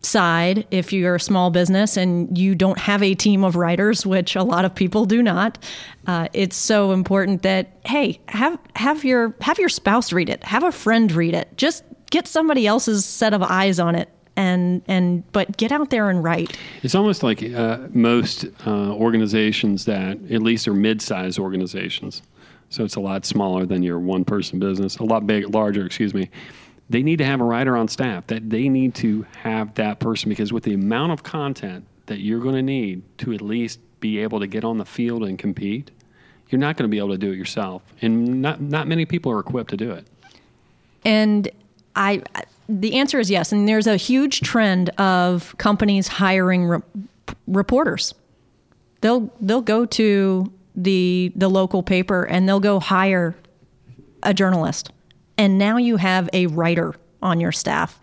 side, 0.00 0.66
if 0.70 0.92
you're 0.92 1.16
a 1.16 1.20
small 1.20 1.50
business 1.50 1.96
and 1.96 2.36
you 2.36 2.54
don't 2.54 2.78
have 2.78 3.02
a 3.02 3.14
team 3.14 3.44
of 3.44 3.56
writers, 3.56 4.06
which 4.06 4.36
a 4.36 4.42
lot 4.42 4.64
of 4.64 4.74
people 4.74 5.06
do 5.06 5.22
not, 5.22 5.58
uh, 6.06 6.28
it's 6.32 6.56
so 6.56 6.92
important 6.92 7.42
that 7.42 7.80
hey, 7.84 8.20
have 8.28 8.58
have 8.76 9.04
your 9.04 9.34
have 9.40 9.58
your 9.58 9.68
spouse 9.68 10.12
read 10.12 10.28
it, 10.28 10.42
have 10.44 10.62
a 10.62 10.72
friend 10.72 11.10
read 11.12 11.34
it, 11.34 11.48
just 11.56 11.84
get 12.10 12.28
somebody 12.28 12.66
else's 12.66 13.04
set 13.04 13.34
of 13.34 13.42
eyes 13.42 13.78
on 13.80 13.94
it. 13.94 14.08
And 14.34 14.80
and 14.88 15.30
but 15.32 15.58
get 15.58 15.72
out 15.72 15.90
there 15.90 16.08
and 16.08 16.24
write. 16.24 16.56
It's 16.82 16.94
almost 16.94 17.22
like 17.22 17.42
uh, 17.42 17.80
most 17.90 18.46
uh, 18.66 18.94
organizations 18.94 19.84
that 19.84 20.16
at 20.30 20.42
least 20.42 20.66
are 20.66 20.72
mid-sized 20.72 21.38
organizations 21.38 22.22
so 22.72 22.84
it's 22.84 22.96
a 22.96 23.00
lot 23.00 23.26
smaller 23.26 23.66
than 23.66 23.82
your 23.82 23.98
one 23.98 24.24
person 24.24 24.58
business, 24.58 24.96
a 24.96 25.04
lot 25.04 25.26
big, 25.26 25.54
larger, 25.54 25.84
excuse 25.84 26.14
me. 26.14 26.30
They 26.92 27.02
need 27.02 27.16
to 27.16 27.24
have 27.24 27.40
a 27.40 27.44
writer 27.44 27.76
on 27.76 27.88
staff. 27.88 28.26
That 28.26 28.50
they 28.50 28.68
need 28.68 28.94
to 28.96 29.26
have 29.40 29.74
that 29.74 29.98
person 29.98 30.28
because 30.28 30.52
with 30.52 30.64
the 30.64 30.74
amount 30.74 31.12
of 31.12 31.22
content 31.22 31.86
that 32.06 32.18
you're 32.18 32.40
going 32.40 32.54
to 32.54 32.62
need 32.62 33.02
to 33.18 33.32
at 33.32 33.40
least 33.40 33.80
be 34.00 34.18
able 34.18 34.40
to 34.40 34.46
get 34.46 34.62
on 34.62 34.76
the 34.76 34.84
field 34.84 35.22
and 35.24 35.38
compete, 35.38 35.90
you're 36.50 36.58
not 36.58 36.76
going 36.76 36.88
to 36.88 36.90
be 36.90 36.98
able 36.98 37.08
to 37.08 37.18
do 37.18 37.32
it 37.32 37.36
yourself, 37.36 37.82
and 38.02 38.42
not 38.42 38.60
not 38.60 38.86
many 38.86 39.06
people 39.06 39.32
are 39.32 39.40
equipped 39.40 39.70
to 39.70 39.76
do 39.76 39.90
it. 39.90 40.06
And 41.04 41.48
I, 41.96 42.22
the 42.68 42.94
answer 42.94 43.18
is 43.18 43.30
yes. 43.30 43.52
And 43.52 43.66
there's 43.66 43.86
a 43.86 43.96
huge 43.96 44.40
trend 44.42 44.90
of 44.90 45.56
companies 45.56 46.08
hiring 46.08 46.66
re- 46.66 46.82
reporters. 47.46 48.14
They'll 49.00 49.32
they'll 49.40 49.62
go 49.62 49.86
to 49.86 50.52
the 50.76 51.32
the 51.34 51.48
local 51.48 51.82
paper 51.82 52.24
and 52.24 52.46
they'll 52.46 52.60
go 52.60 52.80
hire 52.80 53.34
a 54.22 54.34
journalist. 54.34 54.92
And 55.38 55.58
now 55.58 55.76
you 55.76 55.96
have 55.96 56.28
a 56.32 56.46
writer 56.48 56.94
on 57.22 57.40
your 57.40 57.52
staff. 57.52 58.00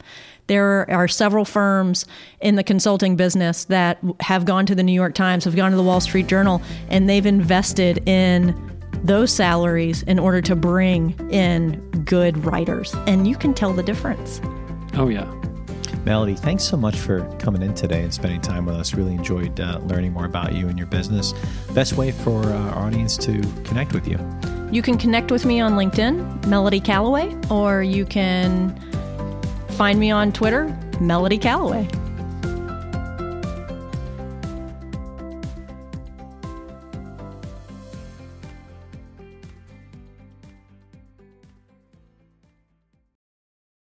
There 0.48 0.89
are 0.89 1.08
several 1.08 1.46
firms 1.46 2.06
in 2.42 2.56
the 2.56 2.63
consulting 2.63 3.15
business 3.15 3.65
that 3.65 4.00
have 4.20 4.46
gone 4.46 4.65
to 4.65 4.74
the 4.74 4.82
New 4.82 4.94
York 4.94 5.13
Times, 5.13 5.44
have 5.46 5.56
gone 5.56 5.70
to 5.70 5.78
the 5.78 5.84
Wall 5.84 6.02
Street 6.02 6.26
Journal, 6.26 6.62
and 6.89 7.08
they've 7.08 7.26
invested 7.26 8.08
in 8.10 8.56
those 9.04 9.32
salaries 9.32 10.02
in 10.04 10.18
order 10.18 10.42
to 10.42 10.56
bring 10.56 11.13
in 11.30 11.80
good 12.04 12.44
writers. 12.44 12.96
And 13.06 13.28
you 13.28 13.36
can 13.36 13.54
tell 13.54 13.74
the 13.74 13.84
difference. 13.84 14.42
Oh, 14.96 15.10
yeah. 15.10 15.32
Melody, 16.04 16.34
thanks 16.34 16.63
so 16.63 16.78
much 16.78 16.98
for 16.98 17.24
coming 17.38 17.62
in 17.62 17.76
today 17.76 18.02
and 18.02 18.12
spending 18.12 18.42
time 18.42 18.65
with 18.65 18.76
us. 18.76 18.96
Really 18.96 19.13
enjoyed 19.13 19.60
uh, 19.60 19.80
learning 19.84 20.13
more 20.13 20.26
about 20.26 20.54
you 20.54 20.68
and 20.68 20.80
your 20.80 20.88
business. 20.88 21.34
Best 21.74 21.94
way 21.94 22.12
for 22.12 22.44
our 22.44 22.86
audience 22.86 23.18
to 23.18 23.39
connect 23.65 23.94
with 23.94 24.08
you? 24.08 24.18
You 24.71 24.82
can 24.84 24.97
connect 24.97 25.32
with 25.32 25.45
me 25.45 25.60
on 25.60 25.73
LinkedIn, 25.73 26.45
Melody 26.45 26.79
Calloway, 26.79 27.36
or 27.49 27.82
you 27.82 28.05
can 28.05 28.79
find 29.69 29.99
me 29.99 30.12
on 30.12 30.32
Twitter, 30.32 30.65
Melody 31.01 31.38
Calloway. 31.39 31.88